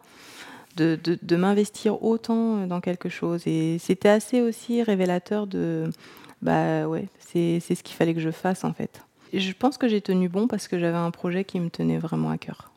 de, 0.79 1.37
m'investir 1.37 2.03
autant 2.03 2.67
dans 2.67 2.81
quelque 2.81 3.09
chose. 3.09 3.43
Et 3.47 3.79
c'était 3.79 4.09
assez 4.09 4.41
aussi 4.41 4.83
révélateur 4.83 5.47
de, 5.47 5.91
bah 6.43 6.87
ouais, 6.87 7.07
c'est 7.19 7.61
ce 7.61 7.83
qu'il 7.83 7.97
fallait 7.97 8.15
que 8.15 8.21
je 8.21 8.31
fasse 8.31 8.65
en 8.65 8.73
fait. 8.73 9.03
Et 9.33 9.41
je 9.41 9.53
pense 9.53 9.77
que 9.77 9.89
j'ai 9.89 10.01
tenu 10.01 10.29
bon 10.29 10.47
parce 10.49 10.69
que 10.69 10.79
j'avais 10.79 10.97
un 10.97 11.11
projet 11.11 11.45
qui 11.45 11.61
me 11.61 11.69
tenait 11.69 11.99
vraiment 11.99 12.31
à 12.31 12.39
cœur. 12.39 12.71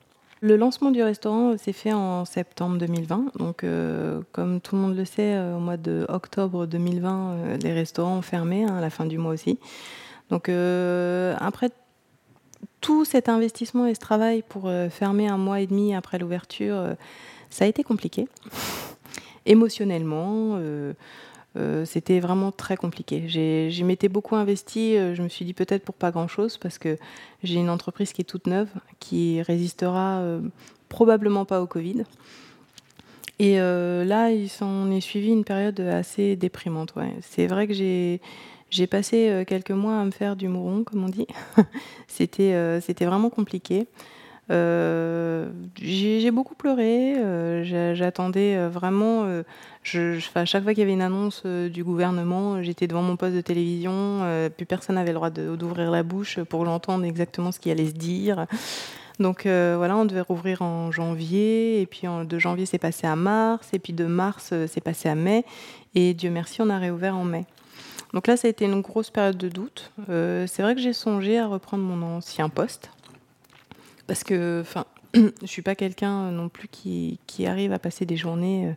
Le 0.43 0.55
lancement 0.55 0.89
du 0.89 1.03
restaurant 1.03 1.55
s'est 1.55 1.71
fait 1.71 1.93
en 1.93 2.25
septembre 2.25 2.79
2020. 2.79 3.33
Donc, 3.37 3.63
euh, 3.63 4.21
comme 4.31 4.59
tout 4.59 4.75
le 4.75 4.81
monde 4.81 4.95
le 4.95 5.05
sait, 5.05 5.35
euh, 5.35 5.55
au 5.55 5.59
mois 5.59 5.77
de 5.77 6.07
octobre 6.09 6.65
2020, 6.65 7.29
euh, 7.29 7.57
les 7.57 7.73
restaurants 7.73 8.17
ont 8.17 8.21
fermé, 8.23 8.63
hein, 8.63 8.75
à 8.75 8.81
la 8.81 8.89
fin 8.89 9.05
du 9.05 9.19
mois 9.19 9.33
aussi. 9.33 9.59
Donc, 10.31 10.49
après 10.49 11.69
tout 12.79 13.05
cet 13.05 13.29
investissement 13.29 13.85
et 13.85 13.93
ce 13.93 13.99
travail 13.99 14.43
pour 14.47 14.71
fermer 14.89 15.27
un 15.27 15.37
mois 15.37 15.59
et 15.59 15.67
demi 15.67 15.93
après 15.93 16.19
l'ouverture, 16.19 16.95
ça 17.51 17.65
a 17.65 17.67
été 17.67 17.83
compliqué. 17.83 18.27
Émotionnellement, 19.45 20.57
euh, 21.57 21.85
c'était 21.85 22.19
vraiment 22.19 22.51
très 22.51 22.77
compliqué. 22.77 23.23
J'y 23.27 23.83
m'étais 23.83 24.09
beaucoup 24.09 24.35
investi. 24.35 24.97
Euh, 24.97 25.15
je 25.15 25.21
me 25.21 25.27
suis 25.27 25.45
dit 25.45 25.53
peut-être 25.53 25.83
pour 25.83 25.95
pas 25.95 26.11
grand-chose 26.11 26.57
parce 26.57 26.77
que 26.77 26.97
j'ai 27.43 27.59
une 27.59 27.69
entreprise 27.69 28.13
qui 28.13 28.21
est 28.21 28.25
toute 28.25 28.47
neuve, 28.47 28.69
qui 28.99 29.41
résistera 29.41 30.19
euh, 30.19 30.41
probablement 30.89 31.45
pas 31.45 31.61
au 31.61 31.67
Covid. 31.67 32.03
Et 33.39 33.59
euh, 33.59 34.05
là, 34.05 34.31
il 34.31 34.49
s'en 34.49 34.89
est 34.91 35.01
suivi 35.01 35.29
une 35.29 35.43
période 35.43 35.79
assez 35.79 36.35
déprimante. 36.35 36.93
C'est 37.21 37.47
vrai 37.47 37.67
que 37.67 37.73
j'ai 37.73 38.87
passé 38.87 39.43
quelques 39.47 39.71
mois 39.71 39.99
à 39.99 40.05
me 40.05 40.11
faire 40.11 40.35
du 40.35 40.47
mouron, 40.47 40.83
comme 40.83 41.03
on 41.03 41.09
dit. 41.09 41.27
euh, 42.39 42.79
c'était 42.81 43.05
vraiment 43.05 43.29
compliqué. 43.29 43.87
Euh, 44.51 45.47
j'ai 45.81 46.31
beaucoup 46.31 46.55
pleuré. 46.55 47.15
Euh, 47.17 47.93
J'attendais 47.93 48.57
euh, 48.57 48.69
vraiment. 48.69 49.25
À 50.35 50.45
chaque 50.45 50.63
fois 50.63 50.73
qu'il 50.73 50.81
y 50.81 50.83
avait 50.83 50.93
une 50.93 51.01
annonce 51.01 51.45
du 51.45 51.83
gouvernement, 51.83 52.61
j'étais 52.61 52.87
devant 52.87 53.01
mon 53.01 53.15
poste 53.15 53.35
de 53.35 53.41
télévision. 53.41 54.21
Plus 54.55 54.65
personne 54.65 54.95
n'avait 54.95 55.09
le 55.09 55.15
droit 55.15 55.29
d'ouvrir 55.29 55.89
la 55.89 56.03
bouche 56.03 56.39
pour 56.43 56.65
l'entendre 56.65 57.05
exactement 57.05 57.51
ce 57.51 57.59
qui 57.59 57.71
allait 57.71 57.87
se 57.87 57.93
dire. 57.93 58.45
Donc 59.19 59.43
voilà, 59.45 59.97
on 59.97 60.05
devait 60.05 60.21
rouvrir 60.21 60.61
en 60.61 60.91
janvier, 60.91 61.81
et 61.81 61.87
puis 61.87 62.03
de 62.07 62.39
janvier 62.39 62.67
c'est 62.67 62.77
passé 62.77 63.07
à 63.07 63.15
mars, 63.15 63.69
et 63.73 63.79
puis 63.79 63.93
de 63.93 64.05
mars 64.05 64.53
c'est 64.67 64.81
passé 64.81 65.09
à 65.09 65.15
mai, 65.15 65.45
et 65.95 66.13
Dieu 66.13 66.29
merci, 66.29 66.61
on 66.61 66.69
a 66.69 66.77
réouvert 66.77 67.15
en 67.17 67.23
mai. 67.23 67.45
Donc 68.13 68.27
là, 68.27 68.37
ça 68.37 68.47
a 68.47 68.51
été 68.51 68.65
une 68.65 68.81
grosse 68.81 69.09
période 69.09 69.37
de 69.37 69.49
doute. 69.49 69.91
C'est 70.07 70.61
vrai 70.61 70.75
que 70.75 70.81
j'ai 70.81 70.93
songé 70.93 71.39
à 71.39 71.47
reprendre 71.47 71.83
mon 71.83 72.17
ancien 72.17 72.49
poste, 72.49 72.91
parce 74.11 74.25
que, 74.25 74.59
enfin, 74.59 74.83
je 75.13 75.45
suis 75.45 75.61
pas 75.61 75.73
quelqu'un 75.73 76.31
non 76.31 76.49
plus 76.49 76.67
qui, 76.67 77.17
arrive 77.47 77.71
à 77.71 77.79
passer 77.79 78.05
des 78.05 78.17
journées 78.17 78.67
euh, 78.67 78.73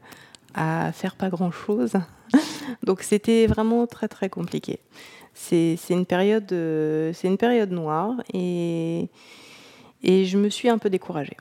à 0.55 0.93
faire 0.93 1.17
pas 1.17 1.29
grand 1.29 1.51
chose. 1.51 1.95
Donc 2.85 3.03
c'était 3.03 3.49
vraiment 3.49 3.89
très 3.89 4.07
très 4.07 4.29
compliqué. 4.29 4.79
C'est 5.33 5.77
une 5.91 6.07
période, 6.07 6.53
euh, 6.53 7.13
c'est 7.15 7.27
une 7.27 7.37
période 7.37 7.73
noire 7.73 8.13
et 8.33 9.09
et 10.05 10.25
je 10.25 10.39
me 10.39 10.51
suis 10.51 10.69
un 10.69 10.79
peu 10.79 10.89
découragée. 10.89 11.37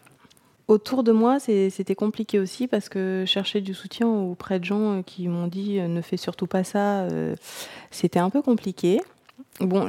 Autour 0.67 1.03
de 1.03 1.11
moi, 1.11 1.39
c'était 1.39 1.93
compliqué 1.93 2.39
aussi 2.39 2.67
parce 2.67 2.89
que 2.89 3.25
chercher 3.27 3.61
du 3.61 3.75
soutien 3.75 4.07
auprès 4.07 4.57
de 4.57 4.65
gens 4.65 4.97
euh, 4.97 5.01
qui 5.03 5.27
m'ont 5.27 5.45
dit 5.45 5.79
ne 5.79 6.01
fais 6.01 6.17
surtout 6.17 6.47
pas 6.47 6.63
ça, 6.63 7.01
euh, 7.01 7.35
c'était 7.91 8.17
un 8.17 8.31
peu 8.31 8.41
compliqué. 8.41 9.01
Bon, 9.63 9.87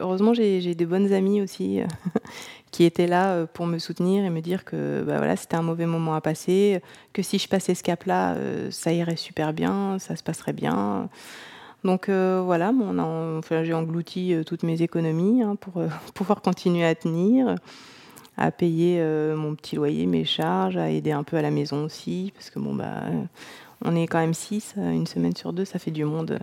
heureusement, 0.00 0.32
j'ai 0.32 0.74
des 0.74 0.86
bonnes 0.86 1.12
amies 1.12 1.42
aussi 1.42 1.80
qui 2.70 2.84
étaient 2.84 3.06
là 3.06 3.32
euh, 3.32 3.46
pour 3.52 3.66
me 3.66 3.78
soutenir 3.78 4.24
et 4.24 4.30
me 4.30 4.40
dire 4.40 4.64
que 4.64 5.02
bah 5.06 5.18
voilà, 5.18 5.36
c'était 5.36 5.56
un 5.56 5.62
mauvais 5.62 5.86
moment 5.86 6.14
à 6.14 6.20
passer, 6.20 6.80
que 7.12 7.22
si 7.22 7.38
je 7.38 7.48
passais 7.48 7.74
ce 7.74 7.82
cap-là, 7.82 8.34
euh, 8.34 8.70
ça 8.70 8.92
irait 8.92 9.16
super 9.16 9.52
bien, 9.52 9.98
ça 9.98 10.14
se 10.14 10.22
passerait 10.22 10.52
bien. 10.52 11.08
Donc 11.84 12.08
euh, 12.08 12.42
voilà, 12.44 12.72
j'ai 13.62 13.74
englouti 13.74 14.34
euh, 14.34 14.42
toutes 14.42 14.62
mes 14.62 14.82
économies 14.82 15.42
hein, 15.42 15.56
pour 15.56 15.78
euh, 15.78 15.88
pouvoir 16.14 16.42
continuer 16.42 16.84
à 16.84 16.94
tenir, 16.94 17.54
à 18.36 18.50
payer 18.50 18.98
euh, 19.00 19.36
mon 19.36 19.54
petit 19.54 19.76
loyer, 19.76 20.06
mes 20.06 20.24
charges, 20.24 20.76
à 20.76 20.90
aider 20.90 21.12
un 21.12 21.22
peu 21.22 21.36
à 21.36 21.42
la 21.42 21.50
maison 21.50 21.84
aussi, 21.84 22.32
parce 22.34 22.50
que 22.50 22.58
bon 22.58 22.74
bah 22.74 23.04
on 23.84 23.94
est 23.94 24.08
quand 24.08 24.18
même 24.18 24.34
six, 24.34 24.74
une 24.76 25.06
semaine 25.06 25.36
sur 25.36 25.52
deux, 25.52 25.64
ça 25.64 25.78
fait 25.78 25.92
du 25.92 26.04
monde. 26.04 26.40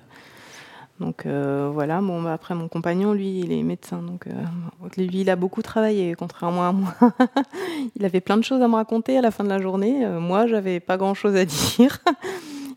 Donc 0.99 1.25
euh, 1.25 1.69
voilà, 1.73 1.99
bon, 1.99 2.21
bah, 2.21 2.33
après 2.33 2.55
mon 2.55 2.69
compagnon, 2.69 3.11
lui, 3.11 3.39
il 3.39 3.51
est 3.51 3.63
médecin, 3.63 4.01
donc 4.01 4.27
euh, 4.27 4.31
lui, 4.97 5.21
il 5.21 5.29
a 5.29 5.35
beaucoup 5.35 5.61
travaillé, 5.61 6.15
contrairement 6.15 6.67
à 6.67 6.71
moi. 6.71 6.95
il 7.95 8.05
avait 8.05 8.21
plein 8.21 8.37
de 8.37 8.43
choses 8.43 8.61
à 8.61 8.67
me 8.67 8.75
raconter 8.75 9.17
à 9.17 9.21
la 9.21 9.31
fin 9.31 9.43
de 9.43 9.49
la 9.49 9.59
journée. 9.59 10.05
Euh, 10.05 10.19
moi, 10.19 10.47
j'avais 10.47 10.79
pas 10.79 10.95
grand-chose 10.95 11.35
à 11.35 11.43
dire. 11.77 11.99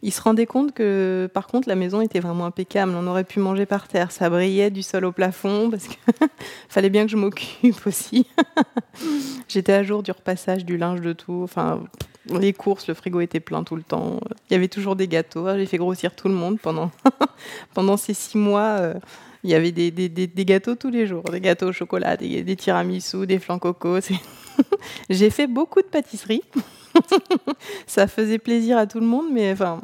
il 0.03 0.13
se 0.13 0.21
rendait 0.21 0.47
compte 0.47 0.73
que, 0.73 1.31
par 1.33 1.47
contre, 1.47 1.69
la 1.69 1.77
maison 1.77 2.01
était 2.01 2.19
vraiment 2.19 2.47
impeccable. 2.47 2.93
On 2.97 3.07
aurait 3.07 3.25
pu 3.25 3.39
manger 3.39 3.67
par 3.67 3.87
terre, 3.87 4.11
ça 4.11 4.29
brillait 4.29 4.71
du 4.71 4.83
sol 4.83 5.05
au 5.05 5.13
plafond, 5.13 5.71
parce 5.71 5.87
qu'il 5.87 5.99
fallait 6.69 6.91
bien 6.91 7.05
que 7.05 7.13
je 7.13 7.17
m'occupe 7.17 7.87
aussi. 7.87 8.27
J'étais 9.47 9.75
à 9.75 9.85
jour 9.85 10.03
du 10.03 10.11
repassage, 10.11 10.65
du 10.65 10.77
linge, 10.77 11.01
de 11.01 11.13
tout. 11.13 11.41
Enfin, 11.45 11.85
les 12.31 12.53
courses, 12.53 12.87
le 12.87 12.95
frigo 12.95 13.21
était 13.21 13.41
plein 13.41 13.65
tout 13.65 13.77
le 13.77 13.83
temps. 13.83 14.21
Il 14.49 14.55
y 14.55 14.57
avait 14.57 14.69
toujours 14.69 14.97
des 14.97 15.09
gâteaux. 15.09 15.47
J'ai 15.57 15.67
fait 15.67 15.79
grossir 15.79 16.15
tout 16.15 16.29
le 16.29 16.35
monde 16.35 16.59
pendant, 16.61 16.91
pendant 17.75 17.97
ces 17.97 18.15
six 18.15 18.39
mois. 18.39 18.79
Euh, 18.81 18.95
il 19.45 19.51
y 19.51 19.55
avait 19.55 19.73
des, 19.73 19.91
des, 19.91 20.09
des, 20.09 20.45
gâteaux 20.45 20.75
tous 20.75 20.91
les 20.91 21.07
jours, 21.07 21.23
des 21.25 21.41
gâteaux 21.41 21.69
au 21.69 21.73
chocolat, 21.73 22.17
des, 22.17 22.57
tiramisu, 22.57 23.27
des 23.27 23.39
flancs 23.39 23.61
coco. 23.61 23.99
J'ai 25.11 25.31
fait 25.31 25.47
beaucoup 25.47 25.81
de 25.81 25.87
pâtisseries. 25.87 26.43
Ça 27.87 28.09
faisait 28.09 28.39
plaisir 28.39 28.77
à 28.79 28.87
tout 28.87 28.99
le 28.99 29.07
monde, 29.07 29.27
mais 29.33 29.53
enfin, 29.53 29.81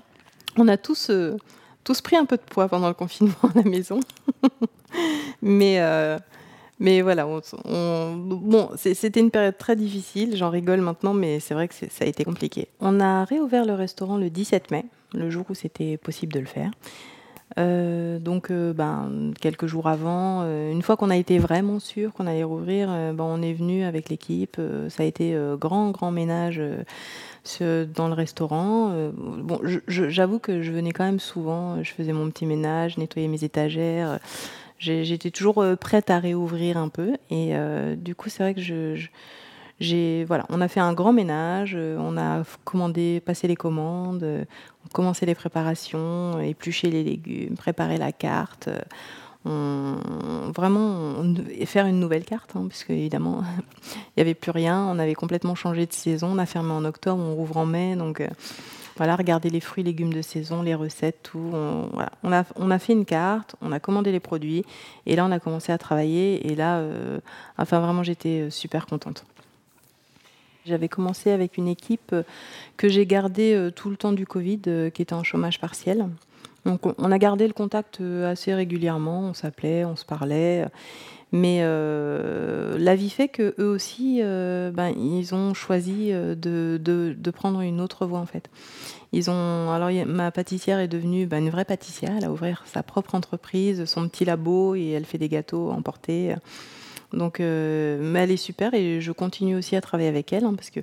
on 0.57 0.67
a 0.67 0.77
tous, 0.77 1.09
euh, 1.11 1.37
tous 1.85 2.01
pris 2.01 2.17
un 2.17 2.25
peu 2.25 2.37
de 2.37 2.43
poids 2.43 2.69
pendant 2.69 2.89
le 2.89 2.95
confinement 2.95 3.35
à 3.43 3.59
la 3.59 3.63
maison. 3.63 4.01
mais, 5.41 5.77
euh, 5.79 6.19
Mais 6.85 7.01
voilà, 7.01 7.27
bon, 7.65 8.69
c'était 8.77 9.19
une 9.19 9.31
période 9.31 9.57
très 9.57 9.75
difficile. 9.75 10.37
J'en 10.37 10.51
rigole 10.51 10.83
maintenant, 10.83 11.15
mais 11.15 11.41
c'est 11.41 11.55
vrai 11.55 11.67
que 11.67 11.75
ça 11.75 12.05
a 12.05 12.07
été 12.07 12.25
compliqué. 12.25 12.69
On 12.79 13.01
a 13.01 13.25
réouvert 13.25 13.65
le 13.65 13.73
restaurant 13.73 14.19
le 14.19 14.29
17 14.29 14.71
mai, 14.71 14.85
le 15.15 15.31
jour 15.31 15.47
où 15.49 15.55
c'était 15.55 15.97
possible 15.97 16.35
de 16.35 16.41
le 16.41 16.47
faire. 16.47 16.71
Euh, 17.57 18.19
donc, 18.19 18.51
euh, 18.51 18.75
ben, 18.75 19.33
quelques 19.41 19.65
jours 19.65 19.89
avant, 19.89 20.43
euh, 20.43 20.71
une 20.71 20.83
fois 20.83 20.99
qu'on 20.99 21.09
a 21.09 21.17
été 21.17 21.39
vraiment 21.39 21.81
sûr 21.81 22.13
qu'on 22.13 22.27
allait 22.27 22.45
rouvrir, 22.45 22.89
ben, 22.89 23.25
on 23.25 23.41
est 23.41 23.55
venu 23.55 23.85
avec 23.85 24.11
l'équipe. 24.11 24.61
ça 24.91 25.05
a 25.05 25.07
été 25.07 25.35
grand, 25.59 25.91
grand 25.91 26.11
ménage 26.11 26.61
dans 27.61 28.09
le 28.09 28.15
restaurant. 28.15 28.93
bon, 29.15 29.59
j'avoue 29.89 30.39
que 30.39 30.61
je 30.61 30.71
venais 30.71 30.93
quand 30.93 31.05
même 31.05 31.21
souvent. 31.21 31.83
Je 31.83 31.93
faisais 31.93 32.13
mon 32.13 32.29
petit 32.29 32.45
ménage, 32.45 32.99
nettoyais 32.99 33.29
mes 33.29 33.43
étagères. 33.43 34.19
J'étais 34.85 35.31
toujours 35.31 35.65
prête 35.81 36.11
à 36.11 36.19
réouvrir 36.19 36.77
un 36.77 36.89
peu. 36.89 37.15
Et 37.31 37.55
du 37.97 38.15
coup, 38.15 38.29
c'est 38.29 38.43
vrai 38.43 38.55
que 38.55 38.61
je 38.61 39.09
j'ai 39.81 40.25
voilà, 40.25 40.47
on 40.51 40.61
a 40.61 40.69
fait 40.69 40.81
un 40.81 40.93
grand 40.93 41.13
ménage, 41.13 41.75
euh, 41.77 41.97
on 41.99 42.17
a 42.17 42.45
commandé, 42.65 43.21
passé 43.25 43.49
les 43.49 43.57
commandes, 43.57 44.23
euh, 44.23 44.45
commencé 44.93 45.27
les 45.27 45.35
préparations, 45.35 46.41
éplucher 46.41 46.91
les 46.91 47.03
légumes, 47.03 47.57
préparer 47.57 47.99
la 47.99 48.13
carte. 48.13 48.69
Euh, 49.47 49.97
vraiment 50.57 51.17
faire 51.67 51.85
une 51.85 52.01
nouvelle 52.01 52.25
carte, 52.25 52.57
hein, 52.57 52.65
puisque 52.67 52.91
évidemment 52.91 53.43
il 53.93 53.99
n'y 54.17 54.21
avait 54.23 54.35
plus 54.35 54.53
rien, 54.53 54.87
on 54.89 54.99
avait 54.99 55.15
complètement 55.15 55.55
changé 55.55 55.85
de 55.85 55.93
saison, 55.93 56.29
on 56.33 56.39
a 56.39 56.47
fermé 56.47 56.73
en 56.73 56.85
octobre, 56.85 57.23
on 57.23 57.35
rouvre 57.35 57.59
en 57.59 57.67
mai, 57.67 57.95
donc 57.95 58.27
voilà, 58.97 59.17
regarder 59.17 59.51
les 59.51 59.61
fruits, 59.61 59.85
légumes 59.85 60.13
de 60.13 60.23
saison, 60.23 60.63
les 60.63 60.75
recettes, 60.75 61.21
tout. 61.23 61.51
On, 61.53 62.33
a, 62.33 62.45
on 62.57 62.71
a 62.71 62.79
fait 62.79 62.93
une 62.93 63.05
carte, 63.05 63.57
on 63.61 63.73
a 63.73 63.81
commandé 63.81 64.13
les 64.13 64.21
produits, 64.21 64.65
et 65.07 65.17
là 65.17 65.25
on 65.27 65.33
a 65.33 65.41
commencé 65.41 65.73
à 65.73 65.79
travailler, 65.79 66.47
et 66.51 66.55
là, 66.55 66.83
enfin 67.59 67.81
vraiment 67.81 68.03
j'étais 68.05 68.51
super 68.51 68.87
contente. 68.87 69.25
J'avais 70.67 70.89
commencé 70.89 71.31
avec 71.31 71.59
une 71.59 71.69
équipe 71.69 72.13
euh, 72.13 72.23
que 72.77 72.89
j'ai 72.89 73.05
gardée 73.05 73.55
euh, 73.55 73.71
tout 73.71 73.91
le 73.91 73.97
temps 73.97 74.13
du 74.13 74.27
Covid, 74.27 74.61
euh, 74.67 74.91
qui 74.91 75.03
était 75.03 75.13
en 75.13 75.23
chômage 75.23 75.61
partiel. 75.61 76.09
Donc 76.65 76.81
on 76.99 77.13
a 77.13 77.19
gardé 77.19 77.47
le 77.47 77.53
contact 77.53 78.01
assez 78.01 78.55
régulièrement, 78.55 79.21
on 79.21 79.35
s'appelait, 79.35 79.85
on 79.85 79.97
se 79.97 80.05
parlait. 80.05 80.67
Mais 81.33 81.63
la 81.63 82.95
vie 82.95 83.11
fait 83.11 83.29
que 83.29 83.55
eux 83.59 83.69
aussi, 83.69 84.21
ben, 84.23 84.95
ils 84.97 85.35
ont 85.35 85.53
choisi 85.53 86.11
de, 86.13 86.81
de, 86.81 87.31
prendre 87.31 87.61
une 87.61 87.81
autre 87.81 88.07
voie 88.07 88.21
en 88.21 88.27
fait. 88.27 88.49
Ils 89.13 89.31
ont, 89.31 89.71
alors 89.73 89.91
ma 90.07 90.31
pâtissière 90.31 90.79
est 90.79 90.89
devenue 90.89 91.27
ben, 91.27 91.45
une 91.45 91.51
vraie 91.51 91.65
pâtissière. 91.65 92.13
Elle 92.17 92.25
a 92.25 92.31
ouvert 92.31 92.63
sa 92.67 92.83
propre 92.83 93.15
entreprise, 93.15 93.85
son 93.85 94.09
petit 94.09 94.25
labo 94.25 94.75
et 94.75 94.91
elle 94.91 95.05
fait 95.05 95.19
des 95.19 95.29
gâteaux 95.29 95.71
emportés. 95.71 96.35
Donc, 97.15 97.41
euh, 97.41 98.15
elle 98.17 98.31
est 98.31 98.37
super 98.37 98.75
et 98.75 99.01
je 99.01 99.13
continue 99.13 99.57
aussi 99.57 99.77
à 99.77 99.81
travailler 99.81 100.09
avec 100.09 100.33
elle 100.33 100.45
hein, 100.45 100.55
parce 100.55 100.71
que 100.71 100.81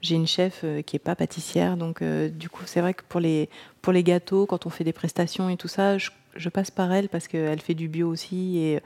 j'ai 0.00 0.14
une 0.14 0.26
chef 0.26 0.60
euh, 0.64 0.82
qui 0.82 0.96
est 0.96 1.00
pas 1.00 1.14
pâtissière. 1.14 1.76
Donc, 1.76 2.02
euh, 2.02 2.28
du 2.28 2.48
coup, 2.48 2.62
c'est 2.66 2.80
vrai 2.80 2.94
que 2.94 3.02
pour 3.08 3.20
les, 3.20 3.48
pour 3.82 3.92
les 3.92 4.02
gâteaux, 4.02 4.46
quand 4.46 4.66
on 4.66 4.70
fait 4.70 4.84
des 4.84 4.92
prestations 4.92 5.48
et 5.48 5.56
tout 5.56 5.68
ça, 5.68 5.98
je, 5.98 6.10
passe 6.52 6.70
par 6.70 6.92
elle 6.92 7.08
parce 7.08 7.28
qu'elle 7.28 7.60
fait 7.60 7.74
du 7.74 7.88
bio 7.88 8.08
aussi 8.08 8.58
et 8.58 8.80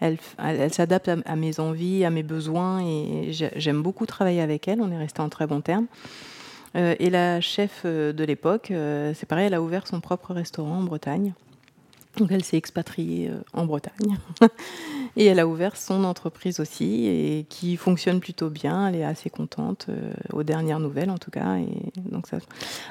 elle, 0.00 0.18
elle, 0.38 0.72
s'adapte 0.72 1.08
à, 1.08 1.36
mes 1.36 1.58
envies, 1.58 2.04
à 2.04 2.10
mes 2.10 2.22
besoins 2.22 2.84
et 2.84 3.32
j'aime 3.32 3.82
beaucoup 3.82 4.06
travailler 4.06 4.42
avec 4.42 4.68
elle. 4.68 4.80
On 4.80 4.90
est 4.92 4.98
resté 4.98 5.20
en 5.20 5.28
très 5.28 5.46
bons 5.46 5.62
termes. 5.62 5.86
et 6.74 7.10
la 7.10 7.40
chef 7.40 7.86
de 7.86 8.24
l'époque, 8.24 8.66
c'est 9.14 9.26
pareil, 9.26 9.46
elle 9.46 9.54
a 9.54 9.62
ouvert 9.62 9.86
son 9.86 10.00
propre 10.00 10.34
restaurant 10.34 10.78
en 10.78 10.82
Bretagne. 10.82 11.32
Donc 12.20 12.30
elle 12.32 12.44
s'est 12.44 12.58
expatriée 12.58 13.30
euh, 13.30 13.40
en 13.54 13.64
Bretagne 13.64 14.18
et 15.16 15.24
elle 15.24 15.40
a 15.40 15.46
ouvert 15.46 15.76
son 15.76 16.04
entreprise 16.04 16.60
aussi 16.60 17.06
et 17.06 17.46
qui 17.48 17.78
fonctionne 17.78 18.20
plutôt 18.20 18.50
bien. 18.50 18.88
Elle 18.88 18.96
est 18.96 19.04
assez 19.04 19.30
contente 19.30 19.86
euh, 19.88 20.12
aux 20.32 20.42
dernières 20.42 20.80
nouvelles 20.80 21.10
en 21.10 21.16
tout 21.16 21.30
cas. 21.30 21.56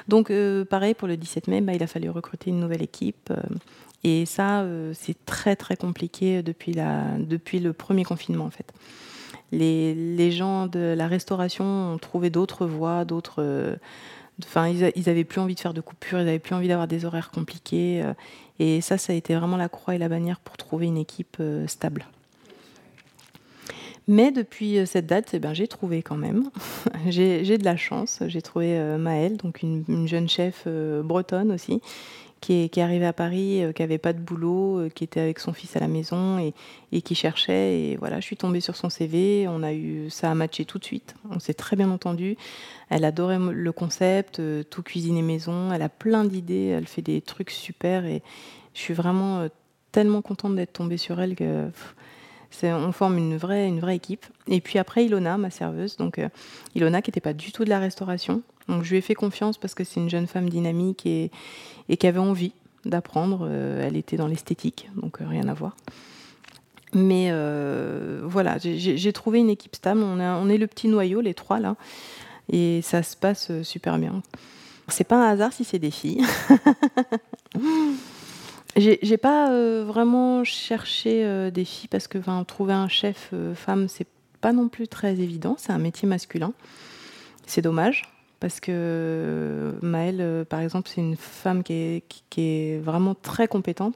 Donc 0.08 0.30
euh, 0.30 0.64
pareil 0.64 0.94
pour 0.94 1.06
le 1.06 1.16
17 1.16 1.46
mai, 1.46 1.60
bah, 1.60 1.72
il 1.74 1.82
a 1.82 1.86
fallu 1.86 2.10
recruter 2.10 2.50
une 2.50 2.58
nouvelle 2.58 2.82
équipe 2.82 3.32
et 4.02 4.26
ça 4.26 4.66
c'est 4.94 5.24
très 5.26 5.54
très 5.54 5.76
compliqué 5.76 6.42
depuis, 6.42 6.72
le 6.72 7.72
premier 7.72 8.02
confinement 8.02 8.46
en 8.46 8.50
fait. 8.50 8.72
Les 9.52 10.32
gens 10.32 10.66
de 10.66 10.94
la 10.96 11.06
restauration 11.06 11.64
ont 11.64 11.98
trouvé 11.98 12.30
d'autres 12.30 12.66
voies, 12.66 13.04
d'autres 13.04 13.78
Ils, 14.56 15.02
n'avaient 15.06 15.24
plus 15.24 15.40
envie 15.40 15.54
de 15.54 15.60
faire 15.60 15.74
de 15.74 15.80
coupures, 15.80 16.20
ils 16.20 16.24
n'avaient 16.24 16.38
plus 16.38 16.54
envie 16.54 16.68
d'avoir 16.68 16.88
des 16.88 17.04
horaires 17.04 17.30
compliqués. 17.30 18.02
Euh, 18.02 18.14
et 18.58 18.80
ça, 18.80 18.98
ça 18.98 19.12
a 19.12 19.16
été 19.16 19.34
vraiment 19.34 19.56
la 19.56 19.68
croix 19.68 19.94
et 19.94 19.98
la 19.98 20.08
bannière 20.08 20.40
pour 20.40 20.56
trouver 20.56 20.86
une 20.86 20.96
équipe 20.96 21.36
euh, 21.40 21.66
stable. 21.66 22.06
Mais 24.08 24.32
depuis 24.32 24.78
euh, 24.78 24.86
cette 24.86 25.06
date, 25.06 25.30
eh 25.34 25.38
ben, 25.38 25.54
j'ai 25.54 25.68
trouvé 25.68 26.02
quand 26.02 26.16
même. 26.16 26.50
j'ai 27.08 27.58
de 27.58 27.64
la 27.64 27.76
chance. 27.76 28.22
J'ai 28.26 28.42
trouvé 28.42 28.78
Maëlle, 28.98 29.36
donc 29.36 29.62
une, 29.62 30.06
jeune 30.06 30.28
chef 30.28 30.66
bretonne 30.66 31.52
aussi, 31.52 31.80
qui 32.40 32.64
est, 32.64 32.68
qui 32.68 32.80
à 32.80 33.12
Paris, 33.12 33.62
qui 33.74 33.82
n'avait 33.82 33.98
pas 33.98 34.12
de 34.12 34.18
boulot, 34.18 34.88
qui 34.94 35.04
était 35.04 35.20
avec 35.20 35.38
son 35.38 35.52
fils 35.52 35.76
à 35.76 35.80
la 35.80 35.88
maison 35.88 36.38
et, 36.92 37.02
qui 37.02 37.14
cherchait. 37.14 37.78
Et 37.78 37.96
voilà, 37.96 38.20
je 38.20 38.24
suis 38.24 38.36
tombée 38.36 38.60
sur 38.60 38.76
son 38.76 38.88
CV. 38.88 39.46
On 39.48 39.62
a 39.62 39.72
eu, 39.72 40.08
ça 40.10 40.30
a 40.30 40.34
matché 40.34 40.64
tout 40.64 40.78
de 40.78 40.84
suite. 40.84 41.14
On 41.30 41.38
s'est 41.38 41.54
très 41.54 41.76
bien 41.76 41.90
entendu. 41.90 42.36
Elle 42.90 43.04
adorait 43.04 43.38
le 43.38 43.72
concept, 43.72 44.40
euh, 44.40 44.64
tout 44.64 44.82
cuisiner 44.82 45.22
maison. 45.22 45.72
Elle 45.72 45.82
a 45.82 45.88
plein 45.88 46.24
d'idées, 46.24 46.66
elle 46.66 46.86
fait 46.86 47.02
des 47.02 47.20
trucs 47.20 47.50
super 47.50 48.04
et 48.04 48.22
je 48.74 48.80
suis 48.80 48.94
vraiment 48.94 49.38
euh, 49.38 49.48
tellement 49.92 50.22
contente 50.22 50.56
d'être 50.56 50.72
tombée 50.72 50.96
sur 50.96 51.20
elle 51.20 51.36
que 51.36 51.70
on 52.64 52.90
forme 52.90 53.16
une 53.16 53.36
vraie, 53.36 53.68
une 53.68 53.78
vraie 53.78 53.94
équipe. 53.94 54.26
Et 54.48 54.60
puis 54.60 54.78
après, 54.78 55.04
Ilona, 55.04 55.38
ma 55.38 55.50
serveuse, 55.50 55.96
donc 55.96 56.18
euh, 56.18 56.28
Ilona 56.74 57.00
qui 57.00 57.10
n'était 57.10 57.20
pas 57.20 57.32
du 57.32 57.52
tout 57.52 57.64
de 57.64 57.70
la 57.70 57.78
restauration. 57.78 58.42
Donc 58.70 58.84
je 58.84 58.90
lui 58.90 58.98
ai 58.98 59.00
fait 59.00 59.14
confiance 59.14 59.58
parce 59.58 59.74
que 59.74 59.84
c'est 59.84 60.00
une 60.00 60.10
jeune 60.10 60.26
femme 60.26 60.48
dynamique 60.48 61.04
et, 61.06 61.30
qui 61.98 62.06
avait 62.06 62.18
envie 62.18 62.52
d'apprendre. 62.84 63.48
elle 63.50 63.96
était 63.96 64.16
dans 64.16 64.26
l'esthétique, 64.26 64.88
donc 64.96 65.18
rien 65.20 65.48
à 65.48 65.54
voir. 65.54 65.76
Mais 66.94 67.30
voilà, 68.22 68.56
j'ai 68.58 69.12
trouvé 69.12 69.40
une 69.40 69.50
équipe 69.50 69.76
stable. 69.76 70.02
On, 70.02 70.20
on 70.20 70.48
est 70.48 70.58
le 70.58 70.66
petit 70.66 70.88
noyau, 70.88 71.20
les 71.20 71.34
trois 71.34 71.60
là 71.60 71.76
et 72.50 72.80
ça 72.82 73.02
se 73.02 73.16
passe 73.16 73.50
euh, 73.50 73.62
super 73.62 73.98
bien. 73.98 74.22
C'est 74.88 75.04
pas 75.04 75.16
un 75.16 75.30
hasard 75.30 75.52
si 75.52 75.64
c'est 75.64 75.78
des 75.78 75.90
filles. 75.90 76.24
J'ai 78.76 79.16
pas 79.18 79.50
euh, 79.50 79.84
vraiment 79.86 80.44
cherché 80.44 81.24
euh, 81.24 81.50
des 81.50 81.64
filles 81.64 81.88
parce 81.88 82.06
que 82.08 82.18
trouver 82.44 82.72
un 82.72 82.88
chef 82.88 83.32
femme, 83.54 83.88
c'est 83.88 84.06
pas 84.40 84.52
non 84.52 84.68
plus 84.68 84.88
très 84.88 85.20
évident. 85.20 85.56
C'est 85.58 85.72
un 85.72 85.78
métier 85.78 86.08
masculin. 86.08 86.52
C'est 87.46 87.62
dommage 87.62 88.04
parce 88.40 88.60
que 88.60 89.74
Maëlle, 89.82 90.44
par 90.48 90.60
exemple, 90.60 90.88
c'est 90.92 91.00
une 91.00 91.16
femme 91.16 91.62
qui 91.62 92.02
est, 92.36 92.78
vraiment 92.82 93.14
très 93.14 93.48
compétente. 93.48 93.94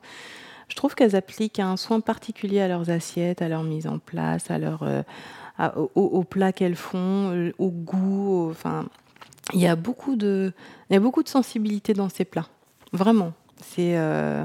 Je 0.68 0.76
trouve 0.76 0.94
qu'elles 0.94 1.16
appliquent 1.16 1.60
un 1.60 1.76
soin 1.76 2.00
particulier 2.00 2.60
à 2.60 2.68
leurs 2.68 2.90
assiettes, 2.90 3.42
à 3.42 3.48
leur 3.48 3.62
mise 3.62 3.86
en 3.86 3.98
place, 3.98 4.50
à 4.50 4.58
leur 4.58 4.84
au, 5.94 6.24
plats 6.24 6.52
qu'elles 6.52 6.76
font, 6.76 7.30
euh, 7.32 7.52
au 7.58 7.70
goût. 7.70 8.48
enfin, 8.50 8.86
il 9.52 9.60
y 9.60 9.66
a 9.66 9.76
beaucoup 9.76 10.16
de, 10.16 10.52
il 10.90 10.94
y 10.94 10.96
a 10.96 11.00
beaucoup 11.00 11.22
de 11.22 11.28
sensibilité 11.28 11.92
dans 11.92 12.08
ces 12.08 12.24
plats, 12.24 12.48
vraiment. 12.92 13.32
C'est 13.62 13.96
euh, 13.96 14.44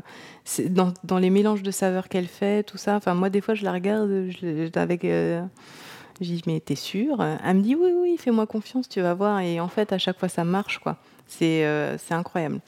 dans, 0.70 1.18
les 1.18 1.30
mélanges 1.30 1.64
de 1.64 1.72
saveurs 1.72 2.10
qu'elle 2.10 2.28
fait, 2.28 2.64
tout 2.64 2.78
ça. 2.78 2.96
Enfin, 2.96 3.16
moi, 3.16 3.30
des 3.30 3.42
fois, 3.42 3.54
je 3.54 3.64
la 3.66 3.74
regarde 3.74 4.30
avec. 4.76 5.06
Euh, 5.06 5.42
je 6.22 6.34
dis, 6.34 6.42
mais 6.48 6.60
t'es 6.60 6.76
sûre 6.76 7.22
Elle 7.22 7.58
me 7.58 7.62
dit, 7.62 7.76
oui, 7.76 7.92
oui, 7.96 8.18
fais-moi 8.18 8.48
confiance, 8.48 8.90
tu 8.90 9.02
vas 9.02 9.14
voir. 9.14 9.40
Et 9.40 9.60
en 9.60 9.68
fait, 9.68 9.94
à 9.94 9.98
chaque 9.98 10.20
fois, 10.20 10.30
ça 10.30 10.44
marche, 10.44 10.80
quoi. 10.80 10.98
C'est 11.28 11.66
c'est 12.00 12.14
incroyable. 12.14 12.60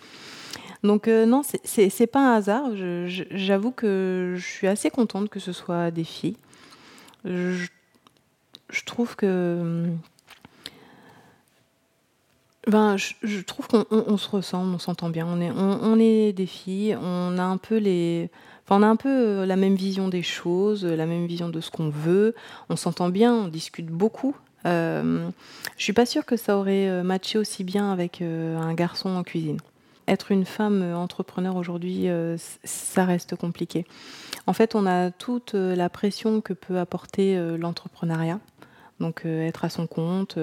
Donc, 0.83 1.07
non, 1.07 1.41
c'est 1.43 2.07
pas 2.07 2.33
un 2.33 2.37
hasard. 2.37 2.69
J'avoue 2.75 3.71
que 3.71 4.35
je 4.37 4.45
suis 4.45 4.67
assez 4.67 4.89
contente 4.89 5.29
que 5.29 5.39
ce 5.39 5.51
soit 5.51 5.91
des 5.91 6.03
filles. 6.03 6.37
Je 7.25 7.67
je 8.71 8.83
trouve 8.83 9.15
que. 9.15 9.85
Ben, 12.67 12.95
je, 12.97 13.41
trouve 13.41 13.67
qu'on 13.67 14.17
se 14.17 14.29
ressemble, 14.29 14.75
on 14.75 14.79
s'entend 14.79 15.09
bien. 15.09 15.25
On 15.27 15.41
est, 15.41 15.51
on, 15.51 15.99
est 15.99 16.31
des 16.31 16.45
filles, 16.45 16.97
on 17.01 17.37
a 17.37 17.43
un 17.43 17.57
peu 17.57 17.77
les. 17.77 18.29
On 18.69 18.83
a 18.83 18.87
un 18.87 18.95
peu 18.95 19.09
euh, 19.09 19.45
la 19.45 19.55
même 19.55 19.75
vision 19.75 20.07
des 20.07 20.23
choses, 20.23 20.85
la 20.85 21.05
même 21.05 21.25
vision 21.25 21.49
de 21.49 21.59
ce 21.59 21.71
qu'on 21.71 21.89
veut. 21.89 22.35
On 22.69 22.75
s'entend 22.75 23.09
bien, 23.09 23.33
on 23.33 23.47
discute 23.47 23.87
beaucoup. 23.87 24.35
Euh, 24.65 25.29
je 25.77 25.83
suis 25.83 25.93
pas 25.93 26.05
sûre 26.05 26.25
que 26.25 26.37
ça 26.37 26.57
aurait 26.57 26.87
euh, 26.87 27.03
matché 27.03 27.37
aussi 27.37 27.63
bien 27.63 27.91
avec 27.91 28.21
euh, 28.21 28.57
un 28.57 28.73
garçon 28.73 29.09
en 29.09 29.23
cuisine. 29.23 29.57
Être 30.07 30.31
une 30.31 30.45
femme 30.45 30.81
entrepreneur 30.93 31.55
aujourd'hui, 31.55 32.07
ça 32.63 33.05
reste 33.05 33.35
compliqué. 33.35 33.85
En 34.45 34.51
fait, 34.51 34.75
on 34.75 34.85
a 34.85 35.09
toute 35.11 35.53
la 35.53 35.89
pression 35.89 36.41
que 36.41 36.53
peut 36.53 36.79
apporter 36.79 37.39
l'entrepreneuriat. 37.57 38.39
Donc 39.01 39.25
être 39.25 39.65
à 39.65 39.69
son 39.69 39.87
compte, 39.87 40.37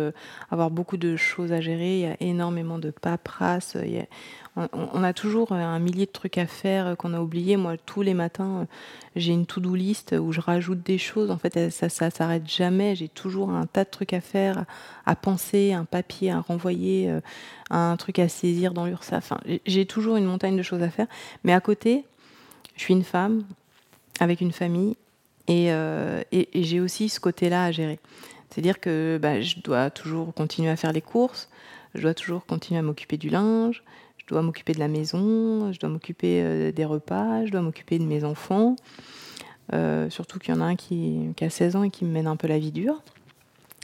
avoir 0.50 0.70
beaucoup 0.70 0.96
de 0.96 1.16
choses 1.16 1.52
à 1.52 1.60
gérer, 1.60 1.94
il 1.94 2.00
y 2.00 2.06
a 2.06 2.16
énormément 2.20 2.78
de 2.78 2.90
paperasse, 2.90 3.76
on, 4.72 5.04
a 5.04 5.12
toujours 5.12 5.52
un 5.52 5.78
millier 5.78 6.06
de 6.06 6.10
trucs 6.10 6.36
à 6.36 6.46
faire 6.46 6.96
qu'on 6.96 7.14
a 7.14 7.20
oubliés. 7.20 7.56
Moi, 7.56 7.76
tous 7.76 8.02
les 8.02 8.14
matins, 8.14 8.66
j'ai 9.14 9.32
une 9.32 9.46
to-do 9.46 9.74
list 9.74 10.16
où 10.20 10.32
je 10.32 10.40
rajoute 10.40 10.82
des 10.82 10.98
choses. 10.98 11.30
En 11.30 11.38
fait, 11.38 11.70
ça, 11.70 11.88
ça 11.88 12.10
s'arrête 12.10 12.48
jamais. 12.48 12.96
J'ai 12.96 13.08
toujours 13.08 13.50
un 13.50 13.66
tas 13.66 13.84
de 13.84 13.90
trucs 13.90 14.12
à 14.12 14.20
faire, 14.20 14.64
à 15.06 15.14
penser, 15.14 15.72
un 15.72 15.84
papier 15.84 16.32
à 16.32 16.40
renvoyer, 16.40 17.12
un 17.70 17.96
truc 17.96 18.18
à 18.18 18.28
saisir 18.28 18.74
dans 18.74 18.86
l'URSSAF. 18.86 19.32
Enfin, 19.32 19.40
j'ai 19.66 19.86
toujours 19.86 20.16
une 20.16 20.24
montagne 20.24 20.56
de 20.56 20.62
choses 20.62 20.82
à 20.82 20.90
faire. 20.90 21.06
Mais 21.44 21.52
à 21.52 21.60
côté, 21.60 22.04
je 22.76 22.82
suis 22.82 22.94
une 22.94 23.04
femme 23.04 23.44
avec 24.20 24.40
une 24.40 24.52
famille 24.52 24.96
et, 25.48 26.48
j'ai 26.54 26.80
aussi 26.80 27.08
ce 27.08 27.20
côté-là 27.20 27.64
à 27.64 27.72
gérer. 27.72 27.98
C'est-à-dire 28.50 28.80
que 28.80 29.18
bah, 29.20 29.40
je 29.40 29.56
dois 29.60 29.90
toujours 29.90 30.32
continuer 30.34 30.70
à 30.70 30.76
faire 30.76 30.92
les 30.92 31.00
courses, 31.00 31.48
je 31.94 32.02
dois 32.02 32.14
toujours 32.14 32.46
continuer 32.46 32.78
à 32.78 32.82
m'occuper 32.82 33.16
du 33.16 33.28
linge, 33.28 33.82
je 34.18 34.26
dois 34.26 34.42
m'occuper 34.42 34.74
de 34.74 34.78
la 34.78 34.88
maison, 34.88 35.72
je 35.72 35.78
dois 35.78 35.88
m'occuper 35.88 36.42
euh, 36.42 36.72
des 36.72 36.84
repas, 36.84 37.46
je 37.46 37.50
dois 37.50 37.62
m'occuper 37.62 37.98
de 37.98 38.04
mes 38.04 38.24
enfants. 38.24 38.76
Euh, 39.72 40.08
surtout 40.10 40.38
qu'il 40.38 40.54
y 40.54 40.56
en 40.56 40.60
a 40.60 40.64
un 40.64 40.76
qui, 40.76 41.32
a 41.40 41.50
16 41.50 41.76
ans 41.76 41.82
et 41.82 41.90
qui 41.90 42.04
me 42.04 42.10
mène 42.10 42.26
un 42.26 42.36
peu 42.36 42.46
la 42.46 42.58
vie 42.58 42.72
dure. 42.72 43.02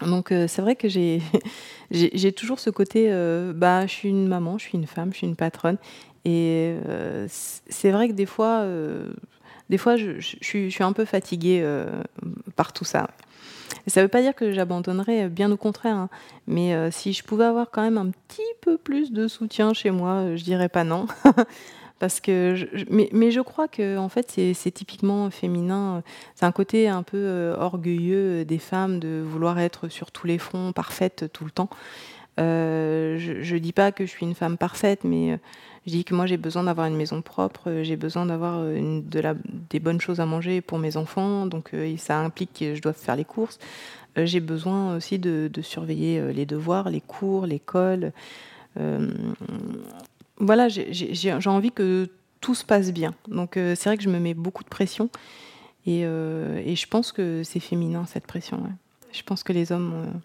Donc 0.03 0.33
euh, 0.33 0.49
c'est 0.49 0.61
vrai 0.61 0.77
que 0.77 0.89
j'ai, 0.89 1.23
j'ai, 1.91 2.33
toujours 2.33 2.59
ce 2.59 2.71
côté, 2.71 3.09
bah, 3.55 3.87
je 3.87 3.93
suis 3.93 4.09
une 4.09 4.27
maman, 4.27 4.59
je 4.59 4.65
suis 4.65 4.79
une 4.79 4.87
femme, 4.87 5.13
je 5.13 5.19
suis 5.19 5.27
une 5.27 5.37
patronne. 5.37 5.79
Et 6.27 6.75
c'est 7.27 7.91
vrai 7.91 8.09
que 8.09 8.15
des 8.15 8.27
fois, 8.27 8.67
des 9.71 9.79
fois 9.79 9.97
je, 9.97 10.21
suis, 10.21 10.75
un 10.81 10.93
peu 10.93 11.05
fatiguée 11.05 11.65
par 12.57 12.73
tout 12.73 12.85
ça. 12.85 13.09
Ça 13.87 14.01
ne 14.01 14.07
veut 14.07 14.11
pas 14.11 14.23
dire 14.23 14.35
que 14.35 14.53
j'abandonnerais, 14.53 15.29
bien 15.29 15.51
au 15.51 15.57
contraire. 15.57 15.97
Hein. 15.97 16.09
Mais 16.47 16.75
euh, 16.75 16.91
si 16.91 17.13
je 17.13 17.23
pouvais 17.23 17.45
avoir 17.45 17.71
quand 17.71 17.83
même 17.83 17.99
un 17.99 18.11
petit 18.11 18.43
peu 18.61 18.79
plus 18.79 19.13
de 19.13 19.29
soutien 19.29 19.75
chez 19.75 19.91
moi, 19.91 20.13
euh, 20.13 20.37
je 20.37 20.45
dirais 20.45 20.69
pas 20.69 20.85
non. 20.85 21.07
Parce 22.01 22.21
que 22.21 22.57
mais, 22.91 23.31
je 23.31 23.41
crois 23.41 23.69
que 23.69 23.97
en 23.97 24.09
fait 24.09 24.31
c'est 24.31 24.71
typiquement 24.73 25.31
féminin. 25.31 26.03
C'est 26.35 26.45
un 26.45 26.53
côté 26.53 26.89
un 26.89 27.03
peu 27.03 27.17
euh, 27.17 27.57
orgueilleux 27.57 28.45
des 28.45 28.59
femmes 28.59 28.99
de 28.99 29.23
vouloir 29.25 29.59
être 29.59 29.89
sur 29.89 30.11
tous 30.11 30.27
les 30.27 30.39
fronts, 30.39 30.73
parfaite 30.73 31.27
tout 31.33 31.45
le 31.45 31.51
temps. 31.51 31.71
Je, 33.43 33.55
ne 33.55 33.61
dis 33.61 33.73
pas 33.73 33.93
que 33.93 34.07
je 34.07 34.11
suis 34.11 34.27
une 34.27 34.35
femme 34.35 34.57
parfaite, 34.57 35.05
mais 35.05 35.39
je 35.87 35.91
dis 35.91 36.05
que 36.05 36.15
moi 36.15 36.27
j'ai 36.27 36.37
besoin 36.37 36.65
d'avoir 36.65 36.87
une 36.87 36.97
maison 36.97 37.21
propre, 37.21 37.69
euh, 37.69 37.85
j'ai 37.85 37.97
besoin 37.97 38.27
d'avoir 38.27 38.61
euh, 38.61 39.03
des 39.71 39.81
bonnes 39.81 40.01
choses 40.01 40.21
à 40.21 40.27
manger 40.27 40.61
pour 40.61 40.79
mes 40.79 40.97
enfants, 40.97 41.47
donc 41.47 41.75
euh, 41.75 41.95
ça 41.99 42.19
implique 42.21 42.59
que 42.59 42.75
je 42.75 42.81
dois 42.81 42.95
faire 42.95 43.17
les 43.17 43.25
courses. 43.25 43.59
j'ai 44.17 44.41
besoin 44.41 44.97
aussi 44.97 45.19
de, 45.19 45.51
surveiller 45.63 46.33
les 46.33 46.47
devoirs, 46.47 46.89
les 46.89 47.01
cours, 47.01 47.47
l'école. 47.47 48.13
voilà, 50.39 50.69
j'ai 50.69 51.49
envie 51.49 51.73
que 51.73 52.09
tout 52.41 52.55
se 52.55 52.65
passe 52.65 52.93
bien. 52.93 53.15
Donc 53.29 53.53
c'est 53.55 53.85
vrai 53.85 53.97
que 53.97 54.03
je 54.03 54.09
me 54.11 54.21
mets 54.21 54.35
beaucoup 54.35 54.63
de 54.63 54.69
pression 54.69 55.11
et 55.87 56.03
je 56.03 56.87
pense 56.87 57.13
que 57.13 57.43
c'est 57.43 57.61
féminin 57.61 58.07
cette 58.07 58.27
pression. 58.27 58.63
Je 59.13 59.23
pense 59.23 59.43
que 59.43 59.53
les 59.53 59.73
hommes, 59.73 60.21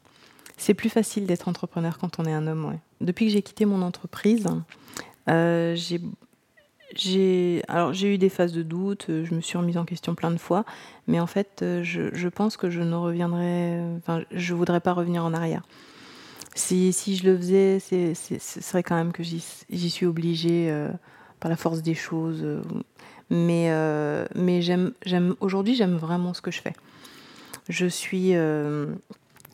c'est 0.59 0.73
plus 0.73 0.89
facile 0.89 1.25
d'être 1.25 1.47
entrepreneur 1.47 1.97
quand 1.97 2.19
on 2.19 2.25
est 2.25 2.33
un 2.33 2.45
homme. 2.45 2.77
Depuis 2.99 3.25
que 3.27 3.31
j'ai 3.31 3.41
quitté 3.41 3.65
mon 3.65 3.81
entreprise, 3.81 4.45
euh, 5.29 5.75
j'ai 6.95 7.63
eu 8.13 8.17
des 8.17 8.29
phases 8.29 8.51
de 8.51 8.61
doute, 8.61 9.07
euh, 9.09 9.23
je 9.23 9.33
me 9.33 9.39
suis 9.39 9.57
remise 9.57 9.77
en 9.77 9.85
question 9.85 10.15
plein 10.15 10.31
de 10.31 10.37
fois, 10.37 10.65
mais 11.07 11.19
en 11.21 11.27
fait, 11.27 11.61
euh, 11.61 11.81
je, 11.83 12.27
pense 12.27 12.57
que 12.57 12.69
je 12.69 12.81
ne 12.81 12.93
reviendrai, 12.93 13.79
enfin, 13.97 14.21
je 14.31 14.53
voudrais 14.53 14.81
pas 14.81 14.91
revenir 14.91 15.23
en 15.23 15.33
arrière. 15.33 15.63
Si, 16.55 16.91
si 16.91 17.15
je 17.15 17.29
le 17.29 17.37
faisais, 17.37 17.79
c'est, 17.79 18.13
ce 18.13 18.61
serait 18.61 18.83
quand 18.83 18.95
même 18.95 19.13
que 19.13 19.23
j'y, 19.23 19.39
suis 19.89 20.05
obligée 20.05 20.75
par 21.39 21.49
la 21.49 21.55
force 21.55 21.81
des 21.81 21.95
choses. 21.95 22.45
mais 23.29 23.71
mais 24.35 24.59
aujourd'hui, 25.39 25.75
j'aime 25.75 25.95
vraiment 25.95 26.33
ce 26.33 26.41
que 26.41 26.51
je 26.51 26.61
fais. 26.61 26.73
Je 27.69 27.85
suis, 27.85 28.33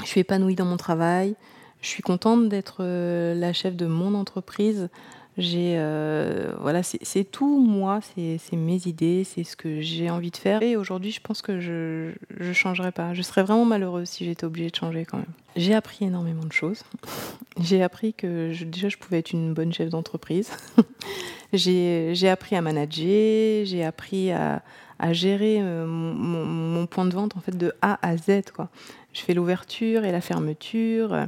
je 0.02 0.08
suis 0.08 0.22
épanouie 0.22 0.56
dans 0.56 0.66
mon 0.66 0.78
travail. 0.78 1.36
Je 1.82 1.88
suis 1.88 2.04
contente 2.04 2.50
d'être 2.50 2.84
la 2.84 3.54
chef 3.54 3.76
de 3.76 3.86
mon 3.86 4.16
entreprise. 4.16 4.90
J'ai 5.38 5.76
euh, 5.78 6.54
voilà, 6.62 6.82
c'est 6.82 7.26
tout 7.26 7.60
moi, 7.60 8.00
c'est 8.16 8.40
mes 8.54 8.88
idées, 8.88 9.26
c'est 9.26 9.44
ce 9.44 9.58
que 9.58 9.82
j'ai 9.82 10.10
envie 10.10 10.32
de 10.32 10.38
faire. 10.38 10.64
Et 10.64 10.78
aujourd'hui, 10.78 11.12
je 11.12 11.20
pense 11.20 11.42
que 11.42 11.60
je 11.60 12.14
ne 12.40 12.54
changerai 12.54 12.94
pas. 12.94 13.14
Je 13.14 13.22
serais 13.22 13.44
vraiment 13.44 13.66
malheureuse 13.66 14.08
si 14.08 14.24
j'étais 14.24 14.46
obligée 14.46 14.70
de 14.70 14.76
changer 14.76 15.04
quand 15.04 15.18
même. 15.18 15.34
J'ai 15.58 15.74
appris 15.74 16.06
énormément 16.06 16.46
de 16.46 16.54
choses. 16.54 16.84
j'ai 17.60 17.84
appris 17.84 18.14
que 18.14 18.54
déjà 18.64 18.88
je 18.88 18.96
pouvais 18.96 19.20
être 19.20 19.34
une 19.34 19.54
bonne 19.54 19.74
chef 19.74 19.90
d'entreprise. 19.90 20.52
j'ai 21.54 22.30
appris 22.30 22.56
à 22.56 22.62
manager, 22.62 23.66
j'ai 23.66 23.84
appris 23.84 24.32
à, 24.32 24.64
à 25.00 25.14
gérer 25.14 25.58
euh, 25.62 25.86
mon, 25.88 26.86
point 26.88 27.06
de 27.06 27.14
vente 27.14 27.36
en 27.36 27.40
fait 27.40 27.58
de 27.58 27.74
A 27.82 28.00
à 28.08 28.18
Z. 28.18 28.52
Quoi. 28.54 28.70
Je 29.14 29.22
fais 29.22 29.34
l'ouverture 29.34 30.06
et 30.06 30.12
la 30.12 30.22
fermeture. 30.22 31.28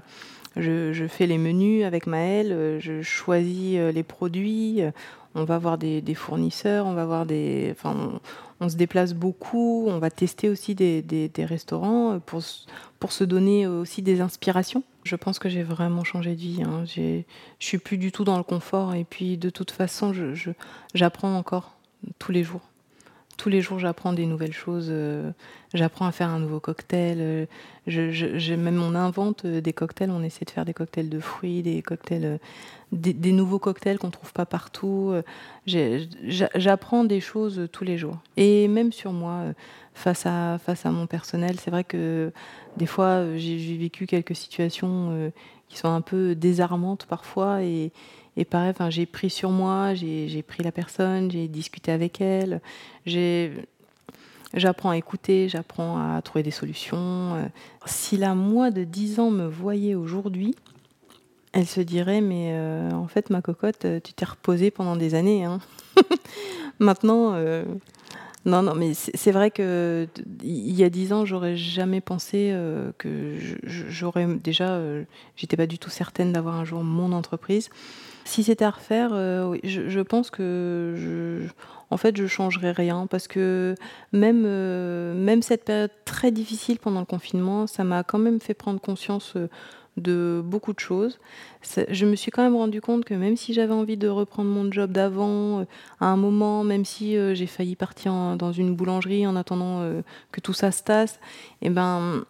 Je, 0.60 1.08
fais 1.08 1.28
les 1.28 1.38
menus 1.38 1.86
avec 1.86 2.08
Maëlle, 2.08 2.52
euh, 2.52 2.80
je 2.80 3.02
choisis 3.02 3.78
euh, 3.78 3.92
les 3.92 4.04
produits, 4.04 4.82
euh, 4.82 4.92
on 5.36 5.44
va 5.44 5.60
voir 5.60 5.78
des, 5.78 6.02
fournisseurs, 6.16 6.88
on 6.88 6.94
va 6.94 7.06
voir 7.06 7.28
des. 7.28 7.70
Enfin, 7.72 8.20
on, 8.60 8.70
se 8.70 8.76
déplace 8.76 9.14
beaucoup, 9.14 9.86
on 9.88 10.00
va 10.00 10.10
tester 10.10 10.50
aussi 10.50 10.74
des, 10.74 11.32
restaurants 11.38 12.20
pour, 12.20 12.42
pour 13.00 13.12
se 13.12 13.24
donner 13.24 13.68
aussi 13.68 14.02
des 14.02 14.20
inspirations. 14.20 14.84
Je 15.04 15.16
pense 15.16 15.38
que 15.38 15.48
j'ai 15.48 15.62
vraiment 15.62 16.04
changé 16.04 16.32
de 16.32 16.40
vie. 16.40 16.64
Hein. 16.64 16.86
Je 16.86 17.22
suis 17.60 17.78
plus 17.78 18.00
du 18.00 18.12
tout 18.12 18.24
dans 18.24 18.38
le 18.38 18.44
confort 18.44 18.96
et 18.96 19.04
puis 19.04 19.38
de 19.38 19.52
toute 19.52 19.70
façon, 19.70 20.12
j'apprends 20.96 21.36
encore 21.38 21.78
tous 22.18 22.32
les 22.32 22.44
jours 22.44 22.62
tous 23.38 23.50
les 23.50 23.62
jours, 23.62 23.78
j'apprends 23.78 24.14
des 24.14 24.26
nouvelles 24.26 24.54
choses. 24.54 24.88
Euh, 24.90 25.32
j'apprends 25.74 26.08
à 26.08 26.12
faire 26.12 26.30
un 26.30 26.40
nouveau 26.40 26.60
cocktail. 26.60 27.18
Euh, 27.22 27.46
je, 27.86 28.54
même 28.56 28.82
on 28.82 28.96
invente 28.96 29.46
euh, 29.46 29.62
des 29.62 29.74
cocktails. 29.74 30.10
On 30.10 30.24
essaie 30.24 30.44
de 30.44 30.50
faire 30.50 30.66
des 30.66 30.74
cocktails 30.74 31.08
de 31.08 31.20
fruits, 31.20 31.62
des 31.62 31.84
cocktails, 31.84 32.40
des, 32.92 33.32
nouveaux 33.32 33.60
cocktails 33.60 34.00
qu'on 34.00 34.10
trouve 34.10 34.34
pas 34.34 34.48
partout. 34.48 35.14
j'apprends 35.66 37.04
des 37.04 37.22
choses 37.22 37.70
tous 37.72 37.84
les 37.84 37.98
jours. 37.98 38.18
Et 38.36 38.68
même 38.68 38.92
sur 38.92 39.14
moi, 39.14 39.44
face 39.94 40.26
à 40.26 40.58
face 40.58 40.86
à 40.86 40.92
mon 40.92 41.06
personnel, 41.06 41.60
c'est 41.60 41.72
vrai 41.72 41.84
que 41.84 42.32
des 42.78 42.88
fois, 42.88 43.38
j'ai 43.38 43.78
vécu 43.78 44.08
quelques 44.08 44.36
situations 44.36 45.32
qui 45.70 45.78
sont 45.78 45.90
un 45.90 46.02
peu 46.02 46.34
désarmantes 46.34 47.06
parfois 47.06 47.62
et 47.62 47.92
et 48.38 48.46
pareil, 48.46 48.70
enfin, 48.70 48.92
j'ai 48.92 49.08
pris 49.08 49.32
sur 49.32 49.50
moi, 49.50 49.96
j'ai 49.96 50.44
pris 50.44 50.64
la 50.64 50.72
personne, 50.72 51.32
j'ai 51.32 51.48
discuté 51.48 51.92
avec 51.92 52.22
elle, 52.22 52.62
j'apprends 54.54 54.92
à 54.92 54.98
écouter, 54.98 55.50
j'apprends 55.50 55.98
à 55.98 56.22
trouver 56.22 56.44
des 56.44 56.52
solutions. 56.52 57.34
Euh, 57.36 57.46
si 57.88 58.16
la 58.16 58.36
moi 58.36 58.70
de 58.70 58.84
10 58.84 59.20
ans 59.20 59.32
me 59.32 59.48
voyait 59.48 59.96
aujourd'hui, 59.96 60.56
elle 61.52 61.66
se 61.66 61.82
dirait 61.82 62.22
mais 62.22 62.52
euh, 62.52 62.92
en 62.92 63.08
fait 63.08 63.32
ma 63.32 63.42
cocotte, 63.42 63.86
euh, 63.86 64.00
tu 64.00 64.14
t'es 64.14 64.26
reposée 64.26 64.70
pendant 64.70 64.96
des 64.96 65.16
années. 65.16 65.44
Hein. 65.44 65.60
Maintenant, 66.80 67.34
non, 68.46 68.62
non, 68.62 68.76
mais 68.76 68.94
c'est 68.94 69.32
vrai 69.32 69.50
que 69.50 70.08
il 70.44 70.76
y 70.76 70.84
a 70.84 70.92
dix 70.92 71.12
ans, 71.12 71.26
j'aurais 71.26 71.58
jamais 71.58 72.02
pensé 72.02 72.56
que 73.00 73.36
j'aurais 73.64 74.28
déjà, 74.28 74.80
j'étais 75.36 75.58
pas 75.58 75.66
du 75.66 75.80
tout 75.80 75.90
certaine 75.90 76.34
d'avoir 76.34 76.54
un 76.54 76.66
jour 76.66 76.84
mon 76.84 77.14
entreprise. 77.14 77.72
Si 78.28 78.44
c'était 78.44 78.66
à 78.66 78.72
refaire, 78.72 79.12
euh, 79.14 79.58
je, 79.64 80.02
pense 80.02 80.32
que 80.32 80.96
je, 80.98 81.48
en 81.90 81.96
fait, 81.96 82.18
je 82.18 82.28
changerais 82.28 82.74
rien 82.74 83.08
parce 83.08 83.26
que 83.26 83.74
même, 84.12 84.44
euh, 84.46 85.14
même 85.14 85.42
cette 85.42 85.64
période 85.64 85.92
très 86.04 86.32
difficile 86.32 86.78
pendant 86.78 87.00
le 87.00 87.06
confinement, 87.06 87.68
ça 87.68 87.86
m'a 87.86 88.04
quand 88.04 88.18
même 88.18 88.42
fait 88.42 88.54
prendre 88.54 88.82
conscience 88.82 89.38
euh, 89.38 89.48
de 89.96 90.42
beaucoup 90.44 90.74
de 90.74 90.80
choses. 90.80 91.20
Je 91.88 92.06
me 92.06 92.18
suis 92.18 92.30
quand 92.30 92.44
même 92.44 92.58
rendu 92.58 92.82
compte 92.82 93.06
que 93.06 93.14
même 93.14 93.38
si 93.38 93.54
j'avais 93.54 93.74
envie 93.74 93.96
de 93.96 94.10
reprendre 94.10 94.50
mon 94.50 94.70
job 94.74 94.92
d'avant, 94.92 95.66
à 96.02 96.08
un 96.08 96.18
moment, 96.18 96.66
même 96.66 96.84
si 96.84 97.16
j'ai 97.34 97.48
failli 97.48 97.76
partir 97.76 98.36
dans 98.38 98.52
une 98.52 98.76
boulangerie 98.76 99.26
en 99.26 99.36
attendant 99.36 99.90
que 100.32 100.40
tout 100.40 100.54
ça 100.54 100.72
se 100.72 100.84
tasse, 100.84 101.16
et 101.64 101.68
eh 101.68 101.70
ben 101.72 102.26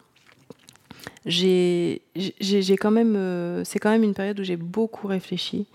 j'ai 1.26 2.00
quand 2.78 2.90
même, 2.90 3.16
euh, 3.16 3.64
c'est 3.64 3.78
quand 3.78 3.90
même 3.90 4.02
une 4.02 4.14
période 4.14 4.38
où 4.40 4.44
j'ai 4.44 4.56
beaucoup 4.56 5.06
réfléchi, 5.06 5.66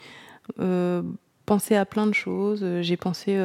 euh, 0.60 1.02
pensé 1.46 1.76
à 1.76 1.86
plein 1.86 2.08
de 2.08 2.14
choses. 2.14 2.62
Euh, 2.64 2.82
j'ai 2.82 2.98
pensé 2.98 3.40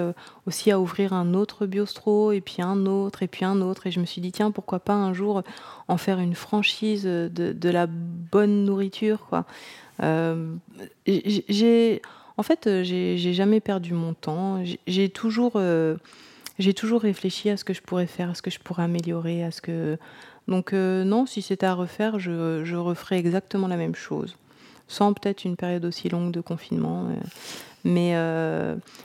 aussi 0.46 0.70
à 0.70 0.80
ouvrir 0.80 1.12
un 1.12 1.34
autre 1.34 1.66
biostro, 1.66 2.32
et 2.32 2.40
puis 2.40 2.62
un 2.62 2.86
autre, 2.86 3.22
et 3.22 3.28
puis 3.28 3.44
un 3.44 3.60
autre. 3.60 3.86
Et 3.86 3.90
je 3.90 4.00
me 4.00 4.06
suis 4.06 4.20
dit, 4.20 4.32
tiens, 4.32 4.50
pourquoi 4.50 4.80
pas 4.80 4.94
un 4.94 5.12
jour 5.12 5.42
en 5.88 5.96
faire 5.96 6.18
une 6.18 6.34
franchise 6.34 7.04
de, 7.04 7.28
de 7.28 7.68
la 7.68 7.86
bonne 7.86 8.64
nourriture, 8.64 9.26
quoi. 9.28 9.44
j'ai, 11.06 12.02
en 12.36 12.42
fait, 12.42 12.68
j'ai 12.82 13.32
jamais 13.32 13.60
perdu 13.60 13.94
mon 13.94 14.14
temps. 14.14 14.62
J'ai 14.86 15.08
toujours, 15.08 15.60
j'ai 16.58 16.74
toujours 16.74 17.02
réfléchi 17.02 17.50
à 17.50 17.56
ce 17.56 17.64
que 17.64 17.74
je 17.74 17.82
pourrais 17.82 18.06
faire, 18.06 18.30
à 18.30 18.34
ce 18.34 18.42
que 18.42 18.50
je 18.50 18.58
pourrais 18.58 18.84
améliorer, 18.84 19.44
à 19.44 19.50
ce 19.50 19.60
que 19.60 19.98
Donc 20.48 20.72
non, 20.72 21.26
si 21.26 21.42
c'était 21.42 21.66
à 21.66 21.74
refaire, 21.74 22.18
je, 22.18 22.74
referais 22.74 23.18
exactement 23.18 23.68
la 23.68 23.76
même 23.76 23.94
chose, 23.94 24.36
sans 24.88 25.12
peut-être 25.12 25.44
une 25.44 25.56
période 25.56 25.84
aussi 25.84 26.08
longue 26.08 26.32
de 26.32 26.40
confinement. 26.40 27.06
mais 27.84 28.14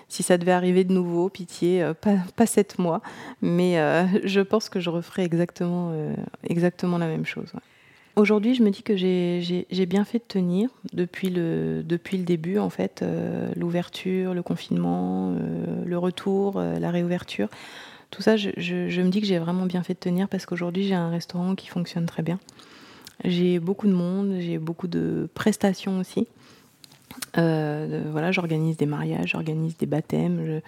si 0.08 0.23
ça 0.23 0.38
devait 0.38 0.53
arriver 0.53 0.86
de 0.86 0.93
nouveau, 0.93 1.29
pitié, 1.29 1.91
pas, 2.01 2.15
pas 2.36 2.45
sept 2.45 2.79
mois, 2.79 3.01
mais 3.41 3.75
je 4.23 4.39
pense 4.39 4.69
que 4.69 4.79
je 4.79 4.89
referais 4.89 5.23
exactement, 5.23 5.91
la 6.97 7.08
même 7.08 7.25
chose. 7.25 7.53
Aujourd'hui, 8.15 8.53
je 8.53 8.62
me 8.62 8.69
dis 8.69 8.84
que 8.84 8.95
j'ai 8.95 9.86
bien 9.88 10.06
fait 10.06 10.19
de 10.19 10.23
tenir 10.27 10.69
depuis 10.93 11.29
le, 11.32 11.82
depuis 11.84 12.17
le 12.17 12.23
début, 12.23 12.60
en 12.60 12.69
fait, 12.69 13.01
euh, 13.01 13.51
l'ouverture, 13.56 14.36
le 14.36 14.43
confinement, 14.43 15.32
euh, 15.32 15.84
le 15.84 15.97
retour, 15.97 16.58
euh, 16.58 16.77
la 16.77 16.91
réouverture. 16.91 17.49
Tout 18.13 18.21
ça, 18.21 18.38
je, 18.38 18.49
me 19.02 19.10
dis 19.10 19.21
que 19.21 19.26
j'ai 19.26 19.39
vraiment 19.39 19.65
bien 19.65 19.82
fait 19.82 19.95
de 19.95 19.99
tenir 19.99 20.30
parce 20.30 20.45
qu'aujourd'hui, 20.45 20.84
j'ai 20.84 20.93
un 20.93 21.10
restaurant 21.10 21.56
qui 21.56 21.67
fonctionne 21.67 22.06
très 22.06 22.21
bien. 22.21 22.39
J'ai 23.23 23.60
beaucoup 23.60 23.88
de 23.88 23.93
monde, 23.93 24.36
j'ai 24.39 24.60
beaucoup 24.60 24.88
de 24.88 25.28
prestations 25.34 25.97
aussi. 25.97 26.28
voilà, 27.36 28.32
j'organise 28.32 28.78
des 28.78 28.86
mariages, 28.86 29.32
j'organise 29.32 29.78
des 29.78 29.88
baptêmes, 29.88 30.62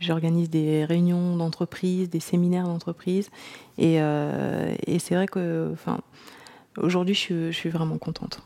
j'organise 0.00 0.50
des 0.50 0.84
réunions 0.84 1.36
d'entreprise, 1.36 2.10
des 2.10 2.20
séminaires 2.20 2.66
d'entreprise. 2.66 3.30
Et, 3.78 3.96
et 3.96 4.98
c'est 4.98 5.14
vrai 5.14 5.26
que, 5.28 5.70
enfin, 5.72 6.00
Aujourd'hui, 6.78 7.14
je, 7.14 7.50
suis 7.50 7.68
vraiment 7.68 7.98
contente. 7.98 8.42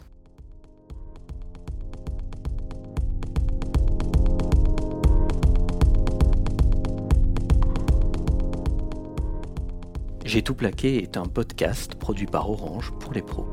J'ai 10.26 10.42
tout 10.42 10.56
plaqué 10.56 11.04
est 11.04 11.16
un 11.16 11.26
podcast 11.26 11.94
produit 11.94 12.26
par 12.26 12.50
Orange 12.50 12.92
pour 12.98 13.12
les 13.12 13.22
pros. 13.22 13.46